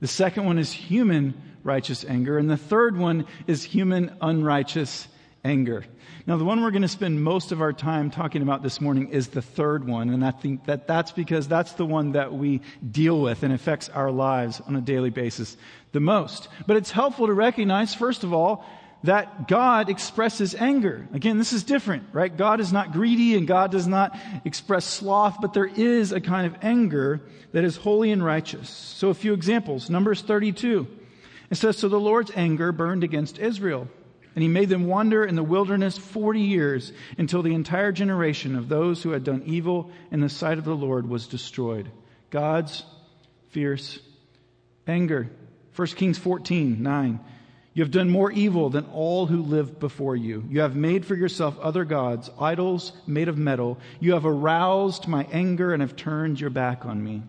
The 0.00 0.08
second 0.08 0.44
one 0.44 0.58
is 0.58 0.72
human 0.72 1.34
righteous 1.62 2.04
anger. 2.04 2.38
And 2.38 2.48
the 2.48 2.56
third 2.56 2.96
one 2.96 3.26
is 3.46 3.62
human 3.62 4.16
unrighteous 4.20 5.08
anger. 5.44 5.84
Now, 6.26 6.36
the 6.36 6.44
one 6.44 6.62
we're 6.62 6.70
going 6.70 6.82
to 6.82 6.88
spend 6.88 7.22
most 7.22 7.50
of 7.50 7.62
our 7.62 7.72
time 7.72 8.10
talking 8.10 8.42
about 8.42 8.62
this 8.62 8.80
morning 8.80 9.08
is 9.08 9.28
the 9.28 9.42
third 9.42 9.86
one, 9.86 10.10
and 10.10 10.24
I 10.24 10.30
think 10.32 10.66
that 10.66 10.86
that's 10.86 11.12
because 11.12 11.48
that's 11.48 11.72
the 11.72 11.86
one 11.86 12.12
that 12.12 12.32
we 12.32 12.60
deal 12.88 13.20
with 13.20 13.42
and 13.42 13.52
affects 13.52 13.88
our 13.88 14.10
lives 14.10 14.60
on 14.60 14.76
a 14.76 14.80
daily 14.80 15.10
basis 15.10 15.56
the 15.92 16.00
most. 16.00 16.48
But 16.66 16.76
it's 16.76 16.90
helpful 16.90 17.26
to 17.26 17.32
recognize, 17.32 17.94
first 17.94 18.22
of 18.22 18.34
all, 18.34 18.64
that 19.02 19.48
God 19.48 19.88
expresses 19.88 20.54
anger. 20.54 21.08
Again, 21.14 21.38
this 21.38 21.52
is 21.52 21.62
different, 21.62 22.04
right? 22.12 22.34
God 22.34 22.60
is 22.60 22.72
not 22.72 22.92
greedy 22.92 23.34
and 23.34 23.46
God 23.46 23.70
does 23.70 23.86
not 23.86 24.18
express 24.44 24.84
sloth, 24.84 25.38
but 25.40 25.54
there 25.54 25.66
is 25.66 26.12
a 26.12 26.20
kind 26.20 26.46
of 26.46 26.62
anger 26.62 27.22
that 27.52 27.64
is 27.64 27.76
holy 27.76 28.12
and 28.12 28.24
righteous. 28.24 28.68
So 28.68 29.08
a 29.08 29.14
few 29.14 29.32
examples. 29.32 29.88
Numbers 29.88 30.20
32. 30.20 30.86
It 31.50 31.54
says, 31.56 31.78
So 31.78 31.88
the 31.88 31.98
Lord's 31.98 32.30
anger 32.34 32.72
burned 32.72 33.02
against 33.02 33.38
Israel 33.38 33.88
and 34.34 34.42
he 34.42 34.48
made 34.48 34.68
them 34.68 34.86
wander 34.86 35.24
in 35.24 35.34
the 35.34 35.42
wilderness 35.42 35.98
40 35.98 36.40
years 36.40 36.92
until 37.18 37.42
the 37.42 37.54
entire 37.54 37.92
generation 37.92 38.54
of 38.54 38.68
those 38.68 39.02
who 39.02 39.10
had 39.10 39.24
done 39.24 39.42
evil 39.44 39.90
in 40.10 40.20
the 40.20 40.28
sight 40.28 40.58
of 40.58 40.64
the 40.64 40.76
Lord 40.76 41.08
was 41.08 41.26
destroyed. 41.26 41.90
God's 42.30 42.84
fierce 43.48 43.98
anger. 44.86 45.28
1 45.74 45.88
Kings 45.88 46.18
14, 46.18 46.82
9. 46.82 47.20
You 47.72 47.84
have 47.84 47.92
done 47.92 48.10
more 48.10 48.32
evil 48.32 48.68
than 48.68 48.86
all 48.86 49.26
who 49.26 49.42
lived 49.42 49.78
before 49.78 50.16
you. 50.16 50.44
You 50.48 50.60
have 50.60 50.74
made 50.74 51.06
for 51.06 51.14
yourself 51.14 51.58
other 51.60 51.84
gods, 51.84 52.28
idols 52.40 52.92
made 53.06 53.28
of 53.28 53.38
metal. 53.38 53.78
You 54.00 54.14
have 54.14 54.26
aroused 54.26 55.06
my 55.06 55.26
anger 55.30 55.72
and 55.72 55.80
have 55.80 55.94
turned 55.94 56.40
your 56.40 56.50
back 56.50 56.84
on 56.84 57.02
me. 57.02 57.22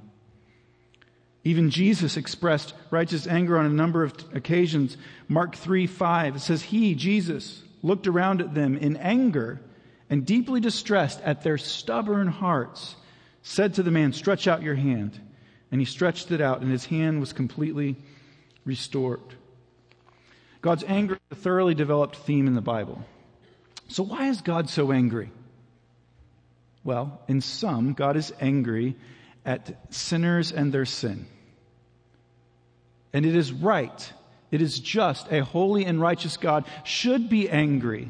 Even 1.43 1.69
Jesus 1.69 2.17
expressed 2.17 2.74
righteous 2.89 3.27
anger 3.27 3.57
on 3.57 3.65
a 3.65 3.69
number 3.69 4.03
of 4.03 4.13
occasions. 4.33 4.98
Mark 5.27 5.55
3 5.55 5.88
5, 5.88 6.36
it 6.36 6.39
says, 6.39 6.63
He, 6.63 6.95
Jesus, 6.95 7.62
looked 7.83 8.07
around 8.07 8.41
at 8.41 8.53
them 8.53 8.77
in 8.77 8.98
anger 8.98 9.62
and 10.10 10.25
deeply 10.25 10.60
distressed 10.60 11.21
at 11.21 11.43
their 11.43 11.57
stubborn 11.57 12.27
hearts, 12.27 12.95
said 13.43 13.75
to 13.75 13.83
the 13.83 13.91
man, 13.91 14.12
Stretch 14.13 14.48
out 14.48 14.63
your 14.63 14.75
hand. 14.75 15.19
And 15.71 15.79
he 15.79 15.86
stretched 15.86 16.31
it 16.31 16.41
out, 16.41 16.62
and 16.62 16.69
his 16.69 16.86
hand 16.86 17.19
was 17.21 17.31
completely 17.31 17.95
restored. 18.65 19.21
God's 20.62 20.84
anger 20.88 21.15
is 21.15 21.38
a 21.38 21.41
thoroughly 21.41 21.74
developed 21.74 22.15
theme 22.15 22.48
in 22.48 22.56
the 22.56 22.62
Bible. 22.62 23.03
So, 23.88 24.03
why 24.03 24.27
is 24.27 24.41
God 24.41 24.70
so 24.70 24.91
angry? 24.91 25.32
Well, 26.84 27.22
in 27.27 27.41
some, 27.41 27.94
God 27.94 28.15
is 28.15 28.34
angry 28.39 28.96
at 29.46 29.94
sinners 29.94 30.51
and 30.51 30.72
their 30.72 30.86
sin. 30.86 31.25
And 33.13 33.25
it 33.25 33.36
is 33.36 33.51
right, 33.51 34.13
it 34.51 34.62
is 34.62 34.80
just, 34.80 35.32
a 35.32 35.44
holy 35.44 35.86
and 35.86 36.00
righteous 36.00 36.38
God 36.38 36.65
should 36.84 37.30
be 37.30 37.50
angry 37.50 38.10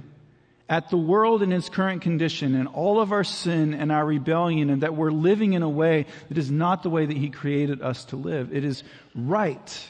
at 0.70 0.89
the 0.89 0.98
world 0.98 1.41
in 1.41 1.51
its 1.51 1.67
current 1.67 2.01
condition 2.01 2.55
and 2.55 2.67
all 2.67 3.01
of 3.01 3.12
our 3.12 3.25
sin 3.25 3.74
and 3.74 3.91
our 3.91 4.05
rebellion 4.05 4.70
and 4.70 4.84
that 4.84 4.96
we're 4.96 5.12
living 5.12 5.51
in 5.51 5.63
a 5.63 5.70
way 5.70 6.05
that 6.29 6.38
is 6.38 6.50
not 6.50 6.81
the 6.81 6.89
way 6.89 7.05
that 7.05 7.17
He 7.17 7.29
created 7.29 7.81
us 7.81 8.05
to 8.05 8.15
live. 8.15 8.55
It 8.55 8.63
is 8.63 8.84
right. 9.13 9.88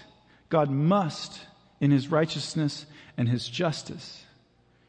God 0.50 0.72
must, 0.72 1.39
in 1.81 1.91
His 1.91 2.09
righteousness 2.09 2.85
and 3.17 3.27
His 3.27 3.50
justice, 3.50 4.23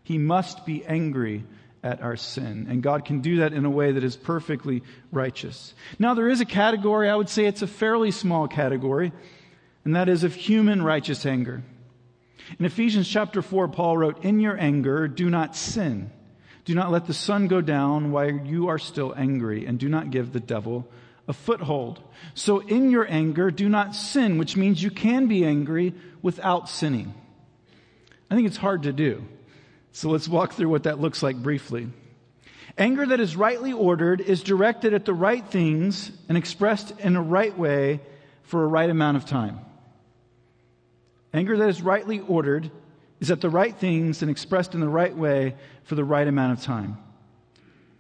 He 0.04 0.18
must 0.18 0.64
be 0.64 0.84
angry 0.84 1.42
at 1.82 2.00
our 2.00 2.16
sin. 2.16 2.68
And 2.70 2.82
God 2.82 3.04
can 3.04 3.20
do 3.20 3.38
that 3.38 3.52
in 3.52 3.64
a 3.64 3.70
way 3.70 3.90
that 3.90 4.04
is 4.04 4.14
perfectly 4.14 4.84
righteous. 5.10 5.74
Now, 5.98 6.14
there 6.14 6.28
is 6.28 6.40
a 6.40 6.44
category, 6.44 7.10
I 7.10 7.16
would 7.16 7.28
say 7.28 7.46
it's 7.46 7.62
a 7.62 7.66
fairly 7.66 8.12
small 8.12 8.46
category, 8.46 9.12
and 9.84 9.96
that 9.96 10.08
is 10.08 10.22
of 10.22 10.34
human 10.34 10.82
righteous 10.82 11.26
anger. 11.26 11.62
In 12.58 12.64
Ephesians 12.64 13.08
chapter 13.08 13.42
4, 13.42 13.68
Paul 13.68 13.96
wrote, 13.96 14.24
In 14.24 14.38
your 14.38 14.58
anger, 14.58 15.08
do 15.08 15.28
not 15.28 15.56
sin. 15.56 16.10
Do 16.64 16.74
not 16.74 16.92
let 16.92 17.06
the 17.06 17.14
sun 17.14 17.48
go 17.48 17.60
down 17.60 18.12
while 18.12 18.30
you 18.30 18.68
are 18.68 18.78
still 18.78 19.12
angry, 19.16 19.66
and 19.66 19.78
do 19.78 19.88
not 19.88 20.10
give 20.10 20.32
the 20.32 20.40
devil 20.40 20.88
a 21.28 21.32
foothold. 21.32 22.02
So 22.34 22.60
in 22.60 22.90
your 22.90 23.06
anger, 23.08 23.50
do 23.50 23.68
not 23.68 23.94
sin, 23.94 24.38
which 24.38 24.56
means 24.56 24.82
you 24.82 24.90
can 24.90 25.26
be 25.26 25.44
angry 25.44 25.94
without 26.20 26.68
sinning. 26.68 27.14
I 28.30 28.34
think 28.34 28.46
it's 28.46 28.56
hard 28.56 28.84
to 28.84 28.92
do. 28.92 29.24
So 29.92 30.08
let's 30.08 30.28
walk 30.28 30.54
through 30.54 30.70
what 30.70 30.84
that 30.84 31.00
looks 31.00 31.22
like 31.22 31.36
briefly. 31.36 31.88
Anger 32.78 33.04
that 33.06 33.20
is 33.20 33.36
rightly 33.36 33.72
ordered 33.72 34.20
is 34.20 34.42
directed 34.42 34.94
at 34.94 35.04
the 35.04 35.12
right 35.12 35.44
things 35.46 36.10
and 36.28 36.38
expressed 36.38 36.98
in 37.00 37.16
a 37.16 37.22
right 37.22 37.56
way 37.56 38.00
for 38.44 38.64
a 38.64 38.66
right 38.66 38.88
amount 38.88 39.18
of 39.18 39.26
time. 39.26 39.60
Anger 41.34 41.56
that 41.58 41.68
is 41.68 41.82
rightly 41.82 42.20
ordered 42.20 42.70
is 43.20 43.30
at 43.30 43.40
the 43.40 43.50
right 43.50 43.76
things 43.76 44.22
and 44.22 44.30
expressed 44.30 44.74
in 44.74 44.80
the 44.80 44.88
right 44.88 45.16
way 45.16 45.54
for 45.84 45.94
the 45.94 46.04
right 46.04 46.26
amount 46.26 46.58
of 46.58 46.64
time. 46.64 46.98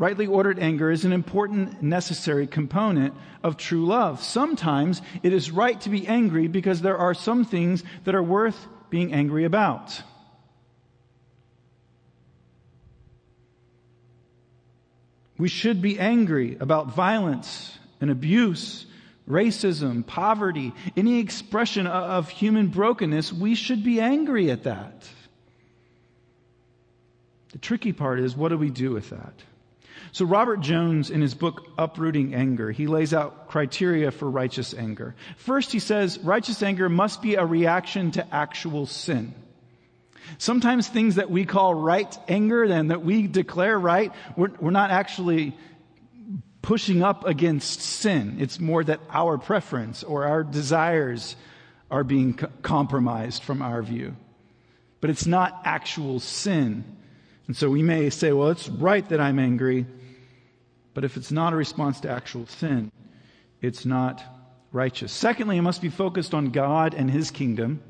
Rightly 0.02 0.26
ordered 0.26 0.58
anger 0.58 0.90
is 0.90 1.04
an 1.04 1.12
important, 1.12 1.80
necessary 1.80 2.48
component 2.48 3.14
of 3.44 3.56
true 3.56 3.86
love. 3.86 4.20
Sometimes 4.20 5.00
it 5.22 5.32
is 5.32 5.52
right 5.52 5.80
to 5.82 5.90
be 5.90 6.08
angry 6.08 6.48
because 6.48 6.80
there 6.80 6.98
are 6.98 7.14
some 7.14 7.44
things 7.44 7.84
that 8.02 8.16
are 8.16 8.22
worth 8.22 8.66
being 8.90 9.12
angry 9.12 9.44
about. 9.44 10.02
We 15.38 15.46
should 15.46 15.80
be 15.80 16.00
angry 16.00 16.56
about 16.58 16.92
violence 16.92 17.78
and 18.00 18.10
abuse, 18.10 18.86
racism, 19.30 20.04
poverty, 20.04 20.72
any 20.96 21.20
expression 21.20 21.86
of 21.86 22.28
human 22.28 22.66
brokenness. 22.66 23.32
We 23.32 23.54
should 23.54 23.84
be 23.84 24.00
angry 24.00 24.50
at 24.50 24.64
that. 24.64 25.08
The 27.52 27.58
tricky 27.58 27.92
part 27.92 28.18
is 28.18 28.36
what 28.36 28.48
do 28.48 28.58
we 28.58 28.70
do 28.70 28.90
with 28.90 29.10
that? 29.10 29.34
So, 30.10 30.24
Robert 30.24 30.60
Jones, 30.60 31.10
in 31.10 31.20
his 31.20 31.34
book 31.34 31.68
Uprooting 31.78 32.34
Anger, 32.34 32.70
he 32.72 32.86
lays 32.86 33.14
out 33.14 33.48
criteria 33.48 34.10
for 34.10 34.28
righteous 34.28 34.74
anger. 34.74 35.14
First, 35.36 35.72
he 35.72 35.78
says 35.78 36.18
righteous 36.18 36.62
anger 36.62 36.88
must 36.88 37.22
be 37.22 37.36
a 37.36 37.46
reaction 37.46 38.10
to 38.12 38.34
actual 38.34 38.86
sin. 38.86 39.34
Sometimes 40.38 40.88
things 40.88 41.16
that 41.16 41.30
we 41.30 41.44
call 41.44 41.74
right 41.74 42.18
anger 42.28 42.64
and 42.64 42.90
that 42.90 43.04
we 43.04 43.26
declare 43.26 43.78
right, 43.78 44.12
we're, 44.36 44.50
we're 44.60 44.70
not 44.70 44.90
actually 44.90 45.56
pushing 46.62 47.02
up 47.02 47.26
against 47.26 47.80
sin. 47.80 48.36
It's 48.38 48.60
more 48.60 48.82
that 48.84 49.00
our 49.10 49.36
preference 49.36 50.02
or 50.02 50.24
our 50.24 50.44
desires 50.44 51.36
are 51.90 52.04
being 52.04 52.34
co- 52.34 52.48
compromised 52.62 53.42
from 53.42 53.62
our 53.62 53.82
view. 53.82 54.16
But 55.00 55.10
it's 55.10 55.26
not 55.26 55.62
actual 55.64 56.20
sin. 56.20 56.84
And 57.52 57.56
so 57.56 57.68
we 57.68 57.82
may 57.82 58.08
say, 58.08 58.32
well, 58.32 58.48
it's 58.48 58.68
right 58.68 59.06
that 59.10 59.20
I'm 59.20 59.38
angry. 59.38 59.86
But 60.94 61.04
if 61.04 61.16
it's 61.16 61.30
not 61.30 61.52
a 61.52 61.56
response 61.56 62.00
to 62.00 62.10
actual 62.10 62.46
sin, 62.46 62.90
it's 63.60 63.84
not 63.84 64.22
righteous. 64.72 65.12
Secondly, 65.12 65.58
it 65.58 65.62
must 65.62 65.82
be 65.82 65.90
focused 65.90 66.34
on 66.34 66.50
God 66.50 66.94
and 66.94 67.10
His 67.10 67.30
kingdom 67.30 67.82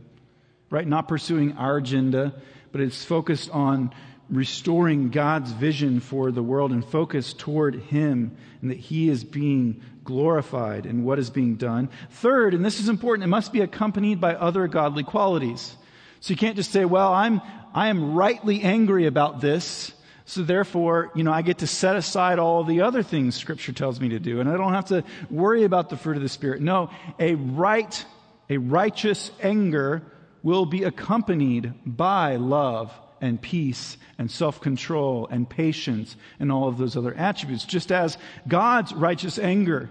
right? 0.72 0.88
Not 0.88 1.06
pursuing 1.06 1.58
our 1.58 1.76
agenda, 1.76 2.32
but 2.72 2.80
it's 2.80 3.04
focused 3.04 3.50
on 3.50 3.94
restoring 4.30 5.10
God's 5.10 5.52
vision 5.52 6.00
for 6.00 6.32
the 6.32 6.42
world 6.42 6.72
and 6.72 6.82
focus 6.82 7.34
toward 7.34 7.74
Him 7.74 8.34
and 8.62 8.70
that 8.70 8.78
He 8.78 9.10
is 9.10 9.22
being 9.22 9.82
glorified 10.02 10.86
in 10.86 11.04
what 11.04 11.18
is 11.18 11.28
being 11.28 11.56
done. 11.56 11.90
Third, 12.10 12.54
and 12.54 12.64
this 12.64 12.80
is 12.80 12.88
important, 12.88 13.24
it 13.24 13.28
must 13.28 13.52
be 13.52 13.60
accompanied 13.60 14.18
by 14.18 14.34
other 14.34 14.66
godly 14.66 15.04
qualities. 15.04 15.76
So 16.22 16.30
you 16.30 16.36
can't 16.36 16.54
just 16.54 16.70
say, 16.70 16.84
well, 16.84 17.12
I'm, 17.12 17.40
I 17.74 17.88
am 17.88 18.14
rightly 18.14 18.62
angry 18.62 19.06
about 19.06 19.40
this. 19.40 19.92
So 20.24 20.44
therefore, 20.44 21.10
you 21.16 21.24
know, 21.24 21.32
I 21.32 21.42
get 21.42 21.58
to 21.58 21.66
set 21.66 21.96
aside 21.96 22.38
all 22.38 22.62
the 22.62 22.82
other 22.82 23.02
things 23.02 23.34
scripture 23.34 23.72
tells 23.72 24.00
me 24.00 24.10
to 24.10 24.20
do 24.20 24.38
and 24.38 24.48
I 24.48 24.56
don't 24.56 24.72
have 24.72 24.86
to 24.86 25.02
worry 25.30 25.64
about 25.64 25.90
the 25.90 25.96
fruit 25.96 26.16
of 26.16 26.22
the 26.22 26.28
spirit. 26.28 26.62
No, 26.62 26.90
a 27.18 27.34
right, 27.34 28.04
a 28.48 28.56
righteous 28.56 29.32
anger 29.42 30.02
will 30.44 30.64
be 30.64 30.84
accompanied 30.84 31.74
by 31.84 32.36
love 32.36 32.92
and 33.20 33.42
peace 33.42 33.96
and 34.16 34.30
self-control 34.30 35.26
and 35.28 35.50
patience 35.50 36.16
and 36.38 36.52
all 36.52 36.68
of 36.68 36.78
those 36.78 36.96
other 36.96 37.14
attributes. 37.14 37.64
Just 37.64 37.90
as 37.90 38.16
God's 38.46 38.92
righteous 38.92 39.40
anger 39.40 39.90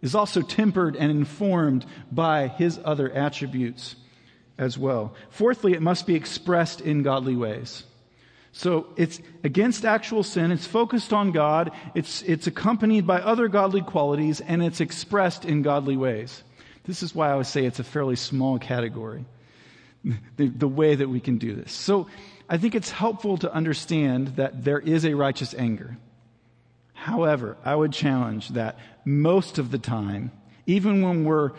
is 0.00 0.14
also 0.14 0.40
tempered 0.40 0.96
and 0.96 1.10
informed 1.10 1.84
by 2.10 2.48
his 2.48 2.80
other 2.82 3.12
attributes 3.12 3.94
as 4.58 4.78
well. 4.78 5.14
Fourthly, 5.30 5.72
it 5.72 5.82
must 5.82 6.06
be 6.06 6.14
expressed 6.14 6.80
in 6.80 7.02
godly 7.02 7.36
ways. 7.36 7.84
So 8.52 8.86
it's 8.96 9.20
against 9.44 9.84
actual 9.84 10.22
sin, 10.22 10.50
it's 10.50 10.66
focused 10.66 11.12
on 11.12 11.32
God, 11.32 11.72
it's, 11.94 12.22
it's 12.22 12.46
accompanied 12.46 13.06
by 13.06 13.20
other 13.20 13.48
godly 13.48 13.82
qualities, 13.82 14.40
and 14.40 14.62
it's 14.62 14.80
expressed 14.80 15.44
in 15.44 15.60
godly 15.60 15.96
ways. 15.96 16.42
This 16.84 17.02
is 17.02 17.14
why 17.14 17.30
I 17.30 17.36
would 17.36 17.46
say 17.46 17.66
it's 17.66 17.80
a 17.80 17.84
fairly 17.84 18.16
small 18.16 18.58
category 18.58 19.26
the, 20.36 20.48
the 20.48 20.68
way 20.68 20.94
that 20.94 21.08
we 21.08 21.20
can 21.20 21.36
do 21.36 21.54
this. 21.54 21.72
So 21.72 22.06
I 22.48 22.56
think 22.56 22.74
it's 22.74 22.90
helpful 22.90 23.36
to 23.38 23.52
understand 23.52 24.36
that 24.36 24.64
there 24.64 24.78
is 24.78 25.04
a 25.04 25.14
righteous 25.14 25.52
anger. 25.52 25.98
However, 26.94 27.58
I 27.62 27.74
would 27.74 27.92
challenge 27.92 28.50
that 28.50 28.78
most 29.04 29.58
of 29.58 29.70
the 29.70 29.78
time, 29.78 30.32
even 30.66 31.02
when 31.02 31.24
we're 31.24 31.52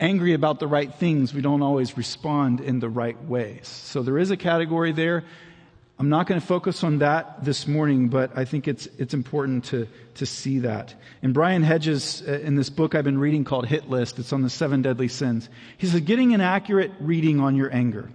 angry 0.00 0.34
about 0.34 0.60
the 0.60 0.66
right 0.66 0.94
things, 0.94 1.34
we 1.34 1.40
don't 1.40 1.62
always 1.62 1.96
respond 1.96 2.60
in 2.60 2.80
the 2.80 2.88
right 2.88 3.20
ways. 3.24 3.66
So 3.68 4.02
there 4.02 4.18
is 4.18 4.30
a 4.30 4.36
category 4.36 4.92
there. 4.92 5.24
I'm 5.98 6.08
not 6.10 6.28
going 6.28 6.40
to 6.40 6.46
focus 6.46 6.84
on 6.84 6.98
that 6.98 7.44
this 7.44 7.66
morning, 7.66 8.08
but 8.08 8.38
I 8.38 8.44
think 8.44 8.68
it's, 8.68 8.86
it's 8.98 9.14
important 9.14 9.64
to, 9.66 9.88
to 10.14 10.26
see 10.26 10.60
that. 10.60 10.94
And 11.22 11.34
Brian 11.34 11.64
Hedges, 11.64 12.22
uh, 12.26 12.38
in 12.38 12.54
this 12.54 12.70
book 12.70 12.94
I've 12.94 13.02
been 13.02 13.18
reading 13.18 13.42
called 13.42 13.66
Hit 13.66 13.90
List, 13.90 14.20
it's 14.20 14.32
on 14.32 14.42
the 14.42 14.50
seven 14.50 14.82
deadly 14.82 15.08
sins. 15.08 15.48
He 15.76 15.88
says, 15.88 16.00
getting 16.02 16.34
an 16.34 16.40
accurate 16.40 16.92
reading 17.00 17.40
on 17.40 17.56
your 17.56 17.74
anger 17.74 18.10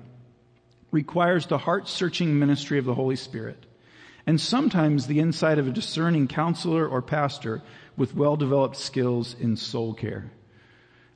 requires 0.91 1.47
the 1.47 1.57
heart 1.57 1.89
searching 1.89 2.39
ministry 2.39 2.79
of 2.79 2.85
the 2.85 2.93
Holy 2.93 3.17
Spirit. 3.17 3.65
And 4.25 4.39
sometimes 4.39 5.07
the 5.07 5.19
insight 5.19 5.59
of 5.59 5.67
a 5.67 5.71
discerning 5.71 6.29
counselor 6.29 6.87
or 6.87 7.01
pastor 7.01 7.61
with 7.97 8.15
well 8.15 8.37
developed 8.37 8.77
skills 8.77 9.35
in 9.37 9.57
soul 9.57 9.93
care. 9.93 10.31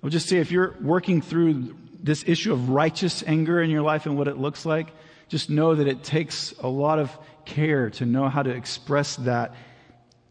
I'll 0.04 0.10
just 0.10 0.30
say 0.30 0.38
if 0.38 0.51
you're 0.51 0.75
working 0.82 1.22
through 1.22 1.75
this 2.01 2.24
issue 2.27 2.54
of 2.54 2.70
righteous 2.70 3.24
anger 3.25 3.62
in 3.62 3.70
your 3.70 3.82
life 3.82 4.06
and 4.06 4.18
what 4.18 4.27
it 4.27 4.38
looks 4.38 4.66
like, 4.66 4.88
just 5.27 5.50
know 5.50 5.75
that 5.75 5.88
it 5.88 6.04
takes 6.04 6.54
a 6.60 6.68
lot 6.68 7.00
of 7.00 7.18
care 7.46 7.89
to 7.92 8.06
know 8.06 8.30
how 8.30 8.44
to 8.44 8.50
express 8.50 9.16
that 9.18 9.56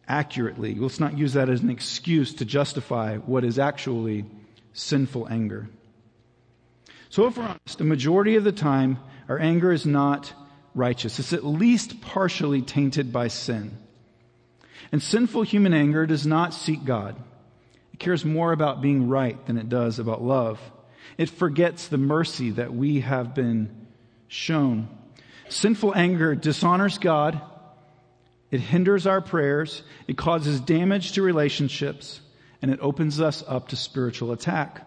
accurately. 0.08 0.75
Let's 0.75 1.00
not 1.00 1.18
use 1.18 1.35
that 1.35 1.49
as 1.49 1.61
an 1.61 1.70
excuse 1.70 2.35
to 2.35 2.44
justify 2.44 3.16
what 3.16 3.44
is 3.44 3.58
actually 3.58 4.25
sinful 4.73 5.28
anger. 5.28 5.68
So, 7.11 7.26
if 7.26 7.37
we're 7.37 7.44
honest, 7.44 7.78
the 7.78 7.85
majority 7.85 8.37
of 8.37 8.44
the 8.44 8.52
time, 8.52 8.99
our 9.28 9.38
anger 9.38 9.73
is 9.73 9.87
not 9.87 10.32
righteous. 10.75 11.18
It's 11.18 11.32
at 11.32 11.44
least 11.44 12.00
partially 12.00 12.62
tainted 12.62 13.12
by 13.12 13.28
sin. 13.28 13.78
And 14.92 15.02
sinful 15.02 15.42
human 15.42 15.75
anger 15.75 16.06
does 16.06 16.26
not 16.26 16.54
seek 16.54 16.85
God. 16.85 17.16
It 17.96 18.00
cares 18.00 18.26
more 18.26 18.52
about 18.52 18.82
being 18.82 19.08
right 19.08 19.42
than 19.46 19.56
it 19.56 19.70
does 19.70 19.98
about 19.98 20.20
love. 20.22 20.60
It 21.16 21.30
forgets 21.30 21.88
the 21.88 21.96
mercy 21.96 22.50
that 22.50 22.74
we 22.74 23.00
have 23.00 23.34
been 23.34 23.86
shown. 24.28 24.88
Sinful 25.48 25.94
anger 25.94 26.34
dishonors 26.34 26.98
God. 26.98 27.40
It 28.50 28.60
hinders 28.60 29.06
our 29.06 29.22
prayers. 29.22 29.82
It 30.06 30.18
causes 30.18 30.60
damage 30.60 31.12
to 31.12 31.22
relationships 31.22 32.20
and 32.60 32.70
it 32.70 32.80
opens 32.82 33.18
us 33.18 33.42
up 33.48 33.68
to 33.68 33.76
spiritual 33.76 34.32
attack. 34.32 34.86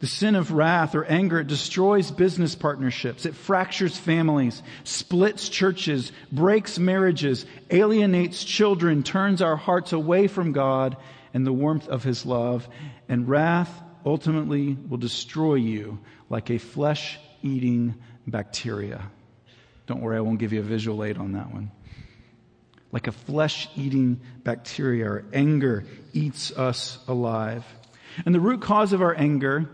The 0.00 0.06
sin 0.06 0.34
of 0.34 0.52
wrath 0.52 0.94
or 0.94 1.06
anger 1.06 1.42
destroys 1.42 2.10
business 2.10 2.54
partnerships. 2.54 3.24
It 3.24 3.34
fractures 3.34 3.96
families, 3.96 4.62
splits 4.84 5.48
churches, 5.48 6.12
breaks 6.30 6.78
marriages, 6.78 7.46
alienates 7.70 8.44
children, 8.44 9.04
turns 9.04 9.40
our 9.40 9.56
hearts 9.56 9.94
away 9.94 10.26
from 10.26 10.52
God 10.52 10.98
and 11.32 11.46
the 11.46 11.52
warmth 11.52 11.88
of 11.88 12.02
His 12.02 12.26
love. 12.26 12.68
And 13.08 13.28
wrath 13.28 13.70
ultimately 14.04 14.76
will 14.88 14.98
destroy 14.98 15.54
you 15.54 15.98
like 16.28 16.50
a 16.50 16.58
flesh 16.58 17.18
eating 17.42 17.94
bacteria. 18.26 19.02
Don't 19.86 20.00
worry, 20.00 20.16
I 20.16 20.20
won't 20.20 20.38
give 20.38 20.52
you 20.52 20.60
a 20.60 20.64
visual 20.64 21.04
aid 21.04 21.18
on 21.18 21.32
that 21.32 21.52
one. 21.52 21.70
Like 22.92 23.06
a 23.06 23.12
flesh 23.12 23.68
eating 23.76 24.20
bacteria, 24.42 25.06
our 25.06 25.24
anger 25.32 25.84
eats 26.12 26.50
us 26.52 26.98
alive. 27.06 27.64
And 28.24 28.34
the 28.34 28.40
root 28.40 28.60
cause 28.60 28.92
of 28.92 29.02
our 29.02 29.14
anger, 29.14 29.68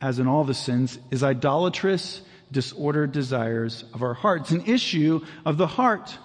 as 0.00 0.18
in 0.18 0.26
all 0.26 0.44
the 0.44 0.54
sins, 0.54 0.98
is 1.10 1.22
idolatrous, 1.22 2.22
disordered 2.50 3.12
desires 3.12 3.84
of 3.92 4.02
our 4.02 4.14
hearts. 4.14 4.50
An 4.50 4.66
issue 4.66 5.24
of 5.44 5.58
the 5.58 5.66
heart. 5.66 6.16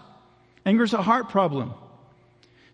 Anger 0.65 0.83
is 0.83 0.93
a 0.93 1.01
heart 1.01 1.29
problem. 1.29 1.73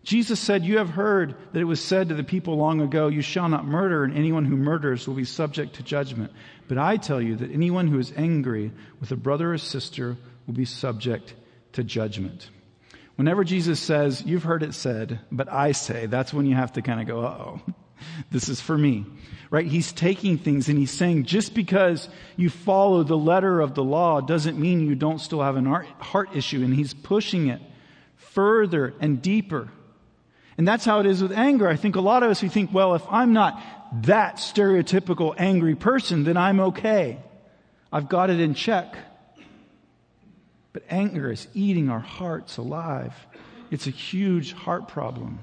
Jesus 0.07 0.39
said, 0.39 0.63
You 0.63 0.77
have 0.77 0.91
heard 0.91 1.35
that 1.51 1.59
it 1.59 1.65
was 1.65 1.83
said 1.83 2.07
to 2.07 2.15
the 2.15 2.23
people 2.23 2.55
long 2.55 2.79
ago, 2.79 3.09
You 3.09 3.21
shall 3.21 3.49
not 3.49 3.67
murder, 3.67 4.05
and 4.05 4.15
anyone 4.15 4.45
who 4.45 4.55
murders 4.55 5.05
will 5.05 5.15
be 5.15 5.25
subject 5.25 5.75
to 5.75 5.83
judgment. 5.83 6.31
But 6.69 6.77
I 6.77 6.95
tell 6.95 7.21
you 7.21 7.35
that 7.35 7.51
anyone 7.51 7.87
who 7.87 7.99
is 7.99 8.13
angry 8.15 8.71
with 9.01 9.11
a 9.11 9.17
brother 9.17 9.51
or 9.51 9.57
sister 9.57 10.15
will 10.45 10.53
be 10.53 10.63
subject 10.63 11.35
to 11.73 11.83
judgment. 11.83 12.49
Whenever 13.17 13.43
Jesus 13.43 13.81
says, 13.81 14.23
You've 14.25 14.43
heard 14.43 14.63
it 14.63 14.75
said, 14.75 15.19
but 15.29 15.51
I 15.51 15.73
say, 15.73 16.05
that's 16.05 16.33
when 16.33 16.45
you 16.45 16.55
have 16.55 16.71
to 16.73 16.81
kind 16.81 17.01
of 17.01 17.07
go, 17.07 17.19
oh, 17.19 17.61
this 18.31 18.47
is 18.47 18.61
for 18.61 18.77
me. 18.77 19.05
Right? 19.49 19.67
He's 19.67 19.91
taking 19.91 20.37
things 20.37 20.69
and 20.69 20.79
he's 20.79 20.91
saying, 20.91 21.25
just 21.25 21.53
because 21.53 22.07
you 22.37 22.49
follow 22.49 23.03
the 23.03 23.17
letter 23.17 23.59
of 23.59 23.75
the 23.75 23.83
law 23.83 24.21
doesn't 24.21 24.57
mean 24.57 24.87
you 24.87 24.95
don't 24.95 25.19
still 25.19 25.41
have 25.41 25.57
an 25.57 25.65
heart 25.65 26.29
issue. 26.33 26.63
And 26.63 26.73
he's 26.73 26.93
pushing 26.93 27.47
it 27.47 27.61
further 28.15 28.93
and 29.01 29.21
deeper. 29.21 29.69
And 30.57 30.67
that's 30.67 30.85
how 30.85 30.99
it 30.99 31.05
is 31.05 31.21
with 31.21 31.31
anger. 31.31 31.67
I 31.67 31.75
think 31.75 31.95
a 31.95 32.01
lot 32.01 32.23
of 32.23 32.31
us, 32.31 32.41
we 32.41 32.49
think, 32.49 32.73
well, 32.73 32.95
if 32.95 33.03
I'm 33.09 33.33
not 33.33 33.61
that 34.03 34.37
stereotypical 34.37 35.35
angry 35.37 35.75
person, 35.75 36.23
then 36.23 36.35
I'm 36.35 36.59
okay. 36.59 37.19
I've 37.93 38.09
got 38.09 38.29
it 38.29 38.39
in 38.39 38.55
check. 38.55 38.95
But 40.73 40.83
anger 40.89 41.31
is 41.31 41.47
eating 41.53 41.89
our 41.89 41.99
hearts 41.99 42.57
alive. 42.57 43.13
It's 43.69 43.87
a 43.87 43.91
huge 43.91 44.53
heart 44.53 44.87
problem. 44.87 45.39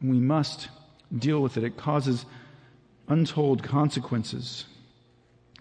And 0.00 0.10
we 0.10 0.18
must 0.18 0.68
deal 1.16 1.40
with 1.40 1.56
it. 1.56 1.64
It 1.64 1.76
causes 1.76 2.26
untold 3.08 3.62
consequences 3.62 4.64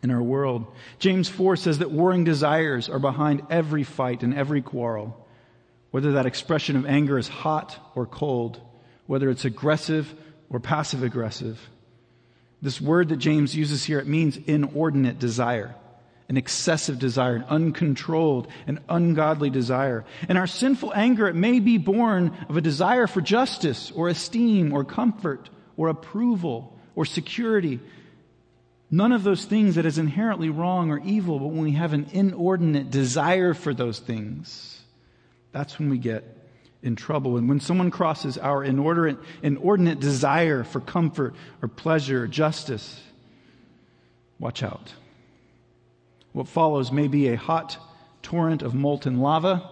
in 0.02 0.10
our 0.10 0.22
world. 0.22 0.66
James 0.98 1.30
4 1.30 1.56
says 1.56 1.78
that 1.78 1.92
warring 1.92 2.24
desires 2.24 2.90
are 2.90 3.00
behind 3.00 3.44
every 3.52 3.84
fight 3.84 4.24
and 4.24 4.34
every 4.34 4.62
quarrel 4.64 5.25
whether 5.96 6.12
that 6.12 6.26
expression 6.26 6.76
of 6.76 6.86
anger 6.86 7.18
is 7.18 7.30
hot 7.30 7.80
or 7.96 8.06
cold, 8.06 8.60
whether 9.06 9.30
it's 9.30 9.46
aggressive 9.46 10.14
or 10.50 10.60
passive 10.60 11.04
aggressive. 11.04 11.58
This 12.62 12.82
word 12.82 13.08
that 13.08 13.16
James 13.16 13.56
uses 13.56 13.86
here, 13.86 14.00
it 14.00 14.06
means 14.06 14.36
inordinate 14.36 15.20
desire, 15.20 15.74
an 16.28 16.36
excessive 16.36 17.00
desire, 17.00 17.38
an 17.38 17.46
uncontrolled 17.46 18.50
and 18.68 18.80
ungodly 18.90 19.50
desire. 19.50 20.04
And 20.28 20.38
our 20.38 20.48
sinful 20.48 20.92
anger, 20.94 21.30
it 21.30 21.34
may 21.34 21.62
be 21.62 21.78
born 21.78 22.36
of 22.50 22.58
a 22.58 22.62
desire 22.62 23.08
for 23.08 23.22
justice 23.22 23.90
or 23.92 24.10
esteem 24.10 24.74
or 24.74 24.84
comfort 24.84 25.50
or 25.78 25.88
approval 25.88 26.78
or 26.94 27.06
security. 27.06 27.80
None 28.92 29.14
of 29.14 29.24
those 29.24 29.46
things 29.46 29.76
that 29.76 29.86
is 29.86 29.98
inherently 29.98 30.50
wrong 30.50 30.92
or 30.92 31.00
evil, 31.06 31.40
but 31.40 31.54
when 31.54 31.64
we 31.64 31.72
have 31.72 31.94
an 31.94 32.08
inordinate 32.12 32.92
desire 32.92 33.54
for 33.54 33.74
those 33.74 34.00
things, 34.00 34.75
that's 35.56 35.80
when 35.80 35.90
we 35.90 35.98
get 35.98 36.26
in 36.84 36.98
trouble. 36.98 37.38
And 37.38 37.48
when 37.48 37.62
someone 37.62 37.90
crosses 37.90 38.38
our 38.38 38.62
inordinate, 38.62 39.24
inordinate 39.42 40.02
desire 40.02 40.66
for 40.66 40.82
comfort 40.82 41.34
or 41.62 41.70
pleasure 41.70 42.26
or 42.26 42.28
justice, 42.28 43.00
watch 44.38 44.64
out. 44.64 44.94
What 46.34 46.50
follows 46.50 46.92
may 46.92 47.08
be 47.08 47.30
a 47.30 47.38
hot 47.38 47.78
torrent 48.22 48.64
of 48.64 48.74
molten 48.74 49.22
lava 49.22 49.64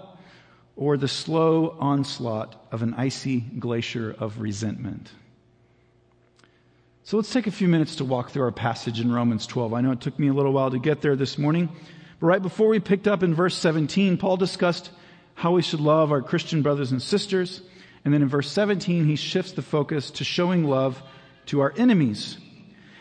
or 0.77 0.95
the 0.95 1.09
slow 1.09 1.75
onslaught 1.81 2.55
of 2.71 2.81
an 2.81 2.93
icy 2.93 3.41
glacier 3.41 4.15
of 4.17 4.39
resentment. 4.39 5.11
So 7.03 7.17
let's 7.17 7.33
take 7.33 7.47
a 7.47 7.51
few 7.51 7.67
minutes 7.67 7.97
to 7.97 8.05
walk 8.05 8.29
through 8.29 8.43
our 8.43 8.51
passage 8.53 9.01
in 9.01 9.11
Romans 9.11 9.45
12. 9.47 9.73
I 9.73 9.81
know 9.81 9.91
it 9.91 9.99
took 9.99 10.17
me 10.17 10.29
a 10.29 10.33
little 10.33 10.53
while 10.53 10.71
to 10.71 10.79
get 10.79 11.01
there 11.01 11.17
this 11.17 11.37
morning, 11.37 11.67
but 12.21 12.27
right 12.27 12.41
before 12.41 12.69
we 12.69 12.79
picked 12.79 13.09
up 13.09 13.21
in 13.21 13.35
verse 13.35 13.57
17, 13.57 14.15
Paul 14.15 14.37
discussed 14.37 14.89
how 15.33 15.51
we 15.51 15.61
should 15.61 15.79
love 15.79 16.11
our 16.11 16.21
Christian 16.21 16.61
brothers 16.61 16.91
and 16.91 17.01
sisters. 17.01 17.61
And 18.05 18.13
then 18.13 18.21
in 18.21 18.27
verse 18.27 18.51
17, 18.51 19.05
he 19.05 19.15
shifts 19.15 19.53
the 19.53 19.61
focus 19.61 20.11
to 20.11 20.23
showing 20.23 20.65
love 20.65 21.01
to 21.47 21.61
our 21.61 21.73
enemies. 21.77 22.37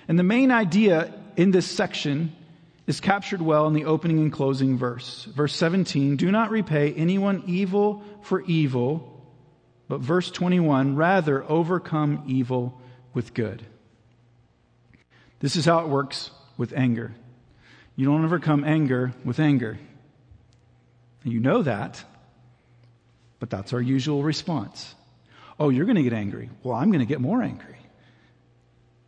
And 0.09 0.19
the 0.19 0.25
main 0.25 0.51
idea 0.51 1.13
in 1.37 1.51
this 1.51 1.67
section 1.67 2.33
is 2.87 3.01
captured 3.01 3.41
well 3.41 3.67
in 3.69 3.75
the 3.75 3.85
opening 3.85 4.19
and 4.19 4.33
closing 4.33 4.77
verse. 4.77 5.25
Verse 5.25 5.55
17, 5.55 6.17
do 6.17 6.31
not 6.31 6.51
repay 6.51 6.93
anyone 6.93 7.45
evil 7.47 8.03
for 8.23 8.43
evil, 8.43 9.25
but 9.89 10.01
verse 10.01 10.31
21, 10.31 10.97
rather 10.97 11.45
overcome 11.45 12.25
evil 12.27 12.81
with 13.15 13.35
good. 13.35 13.65
This 15.41 15.57
is 15.57 15.65
how 15.65 15.81
it 15.81 15.89
works 15.89 16.31
with 16.57 16.73
anger. 16.73 17.13
You 17.95 18.07
don't 18.07 18.25
overcome 18.25 18.65
anger 18.65 19.13
with 19.25 19.39
anger. 19.39 19.79
You 21.25 21.41
know 21.41 21.63
that 21.63 22.03
but 23.43 23.51
that's 23.51 23.73
our 23.73 23.81
usual 23.81 24.23
response. 24.23 24.95
Oh, 25.59 25.71
you're 25.71 25.85
going 25.85 25.97
to 25.97 26.05
get 26.05 26.13
angry. 26.13 26.49
Well, 26.63 26.77
I'm 26.77 26.93
going 26.93 27.01
to 27.01 27.07
get 27.07 27.21
more 27.21 27.43
angry. 27.43 27.77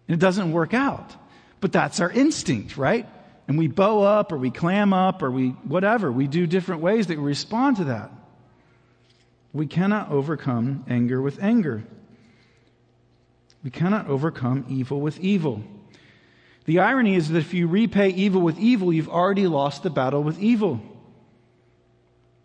And 0.09 0.17
it 0.17 0.19
doesn't 0.19 0.51
work 0.51 0.75
out. 0.75 1.15
But 1.61 1.71
that's 1.71 2.01
our 2.01 2.11
instinct, 2.11 2.77
right? 2.77 3.09
And 3.47 3.57
we 3.57 3.69
bow 3.69 4.03
up 4.03 4.33
or 4.33 4.37
we 4.37 4.51
clam 4.51 4.93
up 4.93 5.23
or 5.23 5.31
we 5.31 5.51
whatever. 5.51 6.11
We 6.11 6.27
do 6.27 6.49
different 6.49 6.83
ways 6.83 7.07
that 7.07 7.17
we 7.17 7.23
respond 7.23 7.77
to 7.77 7.85
that. 7.85 8.11
We 9.53 9.69
cannot 9.69 10.11
overcome 10.11 10.85
anger 10.89 11.23
with 11.23 11.41
anger. 11.41 11.85
We 13.63 13.71
cannot 13.71 14.09
overcome 14.09 14.67
evil 14.69 15.01
with 15.01 15.21
evil. 15.21 15.63
The 16.65 16.81
irony 16.81 17.15
is 17.15 17.29
that 17.29 17.39
if 17.39 17.55
you 17.55 17.69
repay 17.69 18.09
evil 18.09 18.41
with 18.41 18.59
evil, 18.59 18.93
you've 18.93 19.09
already 19.09 19.47
lost 19.47 19.85
the 19.85 19.91
battle 19.91 20.25
with 20.25 20.41
evil. 20.41 20.81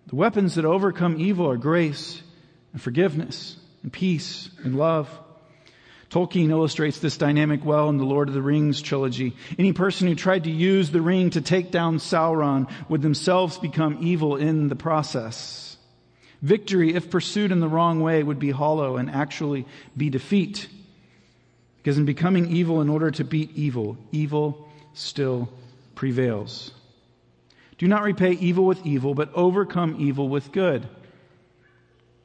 The 0.10 0.16
weapons 0.16 0.56
that 0.56 0.66
overcome 0.66 1.20
evil 1.20 1.48
are 1.48 1.58
grace 1.58 2.20
and 2.74 2.82
forgiveness 2.82 3.56
and 3.84 3.94
peace 3.94 4.50
and 4.64 4.76
love. 4.76 5.08
Tolkien 6.10 6.50
illustrates 6.50 6.98
this 6.98 7.18
dynamic 7.18 7.64
well 7.64 7.90
in 7.90 7.98
the 7.98 8.06
Lord 8.06 8.28
of 8.28 8.34
the 8.34 8.42
Rings 8.42 8.82
trilogy. 8.82 9.36
Any 9.60 9.72
person 9.72 10.08
who 10.08 10.16
tried 10.16 10.46
to 10.46 10.52
use 10.52 10.90
the 10.90 11.04
ring 11.04 11.30
to 11.32 11.42
take 11.42 11.70
down 11.70 12.00
Sauron 12.00 12.68
would 12.90 13.04
themselves 13.04 13.60
become 13.60 14.00
evil 14.02 14.36
in 14.36 14.68
the 14.68 14.76
process. 14.76 15.78
Victory, 16.42 16.96
if 16.96 17.12
pursued 17.12 17.52
in 17.52 17.60
the 17.60 17.68
wrong 17.68 18.00
way, 18.00 18.24
would 18.24 18.40
be 18.40 18.50
hollow 18.50 18.98
and 18.98 19.12
actually 19.12 19.68
be 19.96 20.10
defeat. 20.10 20.68
Because 21.78 22.00
in 22.00 22.06
becoming 22.06 22.50
evil 22.50 22.82
in 22.82 22.90
order 22.90 23.12
to 23.12 23.24
beat 23.24 23.52
evil, 23.56 23.96
evil 24.12 24.68
still 24.96 25.50
prevails. 25.94 26.72
Do 27.80 27.88
not 27.88 28.04
repay 28.04 28.34
evil 28.34 28.66
with 28.66 28.86
evil, 28.86 29.16
but 29.16 29.34
overcome 29.34 29.96
evil 30.00 30.28
with 30.28 30.52
good. 30.52 30.88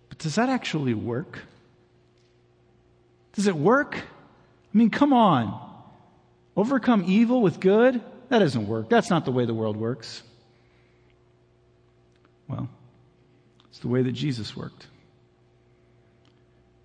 But 0.08 0.18
does 0.18 0.34
that 0.34 0.48
actually 0.48 0.94
work? 0.94 1.38
Does 3.34 3.46
it 3.46 3.56
work? 3.56 3.96
I 3.96 4.76
mean, 4.76 4.90
come 4.90 5.12
on. 5.12 5.60
Overcome 6.56 7.04
evil 7.06 7.40
with 7.40 7.60
good? 7.60 8.02
That 8.30 8.40
doesn't 8.40 8.66
work. 8.66 8.90
That's 8.90 9.10
not 9.10 9.24
the 9.24 9.30
way 9.30 9.44
the 9.44 9.54
world 9.54 9.76
works. 9.76 10.24
Well, 12.48 12.68
it's 13.68 13.78
the 13.78 13.88
way 13.88 14.02
that 14.02 14.12
Jesus 14.12 14.56
worked. 14.56 14.88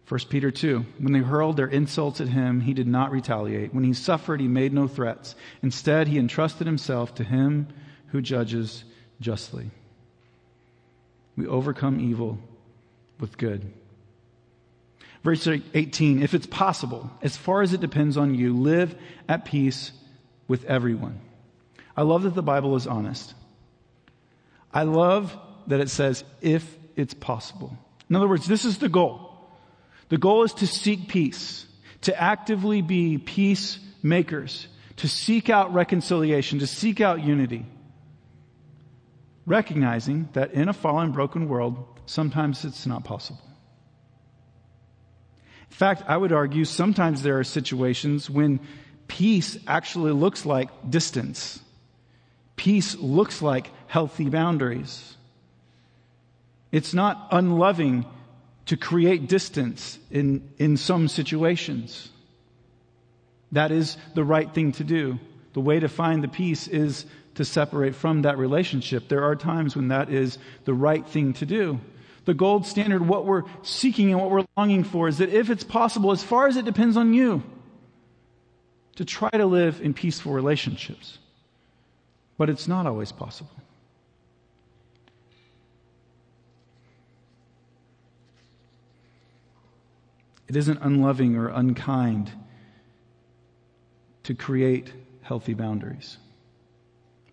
1 0.09 0.19
Peter 0.29 0.51
2. 0.51 0.85
When 0.99 1.13
they 1.13 1.19
hurled 1.19 1.57
their 1.57 1.67
insults 1.67 2.21
at 2.21 2.27
him, 2.27 2.61
he 2.61 2.75
did 2.75 2.87
not 2.87 3.11
retaliate. 3.11 3.73
When 3.73 3.83
he 3.83 3.93
suffered, 3.93 4.39
he 4.39 4.47
made 4.47 4.73
no 4.73 4.87
threats. 4.87 5.33
Instead, 5.63 6.07
he 6.07 6.19
entrusted 6.19 6.67
himself 6.67 7.15
to 7.15 7.23
him 7.23 7.67
who 8.11 8.21
judges 8.21 8.83
justly. 9.21 9.69
We 11.35 11.47
overcome 11.47 11.99
evil 11.99 12.37
with 13.19 13.37
good. 13.37 13.71
Verse 15.23 15.47
18, 15.47 16.23
if 16.23 16.33
it's 16.33 16.47
possible, 16.47 17.11
as 17.21 17.35
far 17.35 17.61
as 17.61 17.73
it 17.73 17.81
depends 17.81 18.17
on 18.17 18.35
you, 18.35 18.53
live 18.53 18.95
at 19.27 19.45
peace 19.45 19.91
with 20.47 20.65
everyone. 20.65 21.19
I 21.95 22.03
love 22.03 22.23
that 22.23 22.35
the 22.35 22.41
Bible 22.41 22.75
is 22.75 22.87
honest. 22.87 23.33
I 24.73 24.83
love 24.83 25.37
that 25.67 25.81
it 25.81 25.89
says, 25.89 26.23
if 26.41 26.77
it's 26.95 27.13
possible. 27.13 27.77
In 28.09 28.15
other 28.15 28.27
words, 28.27 28.47
this 28.47 28.65
is 28.65 28.77
the 28.77 28.89
goal. 28.89 29.25
The 30.07 30.17
goal 30.17 30.43
is 30.43 30.53
to 30.55 30.67
seek 30.67 31.07
peace, 31.07 31.65
to 32.01 32.19
actively 32.19 32.81
be 32.81 33.17
peacemakers, 33.17 34.67
to 34.97 35.07
seek 35.07 35.49
out 35.49 35.73
reconciliation, 35.73 36.59
to 36.59 36.67
seek 36.67 37.01
out 37.01 37.23
unity. 37.23 37.65
Recognizing 39.49 40.29
that 40.33 40.53
in 40.53 40.69
a 40.69 40.73
fallen, 40.73 41.11
broken 41.11 41.49
world, 41.49 41.83
sometimes 42.05 42.63
it's 42.65 42.85
not 42.85 43.03
possible. 43.03 43.41
In 45.71 45.75
fact, 45.75 46.03
I 46.07 46.15
would 46.15 46.31
argue 46.31 46.65
sometimes 46.65 47.23
there 47.23 47.39
are 47.39 47.43
situations 47.43 48.29
when 48.29 48.59
peace 49.07 49.57
actually 49.65 50.11
looks 50.11 50.45
like 50.45 50.69
distance. 50.87 51.59
Peace 52.57 52.95
looks 52.95 53.41
like 53.41 53.71
healthy 53.87 54.29
boundaries. 54.29 55.17
It's 56.71 56.93
not 56.93 57.29
unloving 57.31 58.05
to 58.67 58.77
create 58.77 59.27
distance 59.27 59.97
in, 60.11 60.47
in 60.59 60.77
some 60.77 61.07
situations. 61.07 62.09
That 63.53 63.71
is 63.71 63.97
the 64.13 64.23
right 64.23 64.53
thing 64.53 64.73
to 64.73 64.83
do. 64.83 65.19
The 65.53 65.61
way 65.61 65.79
to 65.79 65.89
find 65.89 66.23
the 66.23 66.27
peace 66.27 66.67
is 66.67 67.07
to 67.39 67.45
separate 67.45 67.95
from 67.95 68.23
that 68.23 68.37
relationship. 68.37 69.07
There 69.07 69.23
are 69.23 69.33
times 69.33 69.73
when 69.73 69.87
that 69.87 70.09
is 70.09 70.37
the 70.65 70.73
right 70.73 71.07
thing 71.07 71.31
to 71.33 71.45
do 71.45 71.79
the 72.29 72.35
gold 72.35 72.63
standard, 72.67 73.07
what 73.07 73.25
we're 73.25 73.41
seeking 73.63 74.11
and 74.11 74.19
what 74.21 74.29
we're 74.29 74.45
longing 74.55 74.83
for 74.83 75.07
is 75.07 75.17
that 75.17 75.29
if 75.29 75.49
it's 75.49 75.63
possible, 75.63 76.11
as 76.11 76.21
far 76.21 76.45
as 76.45 76.57
it 76.57 76.65
depends 76.65 76.95
on 76.95 77.11
you, 77.11 77.41
to 78.97 79.03
try 79.03 79.31
to 79.31 79.47
live 79.47 79.81
in 79.81 79.95
peaceful 79.95 80.31
relationships. 80.31 81.17
But 82.37 82.51
it's 82.51 82.67
not 82.67 82.85
always 82.85 83.11
possible. 83.11 83.49
It 90.47 90.55
isn't 90.55 90.77
unloving 90.83 91.35
or 91.35 91.47
unkind 91.47 92.31
to 94.21 94.35
create 94.35 94.93
healthy 95.23 95.55
boundaries. 95.55 96.17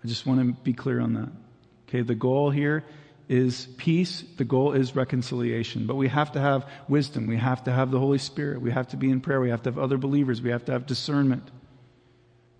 I 0.06 0.08
just 0.08 0.24
want 0.24 0.38
to 0.38 0.62
be 0.62 0.72
clear 0.72 1.00
on 1.00 1.14
that. 1.14 1.28
Okay, 1.88 2.02
the 2.02 2.14
goal 2.14 2.50
here 2.52 2.84
is 3.28 3.66
peace. 3.76 4.22
The 4.36 4.44
goal 4.44 4.70
is 4.72 4.94
reconciliation. 4.94 5.88
But 5.88 5.96
we 5.96 6.06
have 6.06 6.30
to 6.32 6.40
have 6.40 6.64
wisdom. 6.88 7.26
We 7.26 7.38
have 7.38 7.64
to 7.64 7.72
have 7.72 7.90
the 7.90 7.98
Holy 7.98 8.18
Spirit. 8.18 8.60
We 8.60 8.70
have 8.70 8.86
to 8.88 8.96
be 8.96 9.10
in 9.10 9.20
prayer. 9.20 9.40
We 9.40 9.50
have 9.50 9.64
to 9.64 9.70
have 9.70 9.80
other 9.80 9.98
believers. 9.98 10.40
We 10.40 10.50
have 10.50 10.64
to 10.66 10.72
have 10.72 10.86
discernment. 10.86 11.42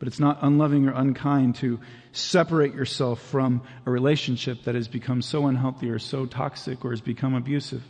But 0.01 0.09
it's 0.09 0.19
not 0.19 0.41
unloving 0.43 0.89
or 0.89 0.93
unkind 0.93 1.55
to 1.57 1.79
separate 2.11 2.75
yourself 2.75 3.23
from 3.23 3.63
a 3.87 3.93
relationship 3.93 4.65
that 4.65 4.75
has 4.75 4.89
become 4.89 5.23
so 5.23 5.47
unhealthy 5.47 5.89
or 5.89 6.01
so 6.01 6.27
toxic 6.27 6.85
or 6.85 6.91
has 6.91 7.01
become 7.01 7.35
abusive. 7.35 7.85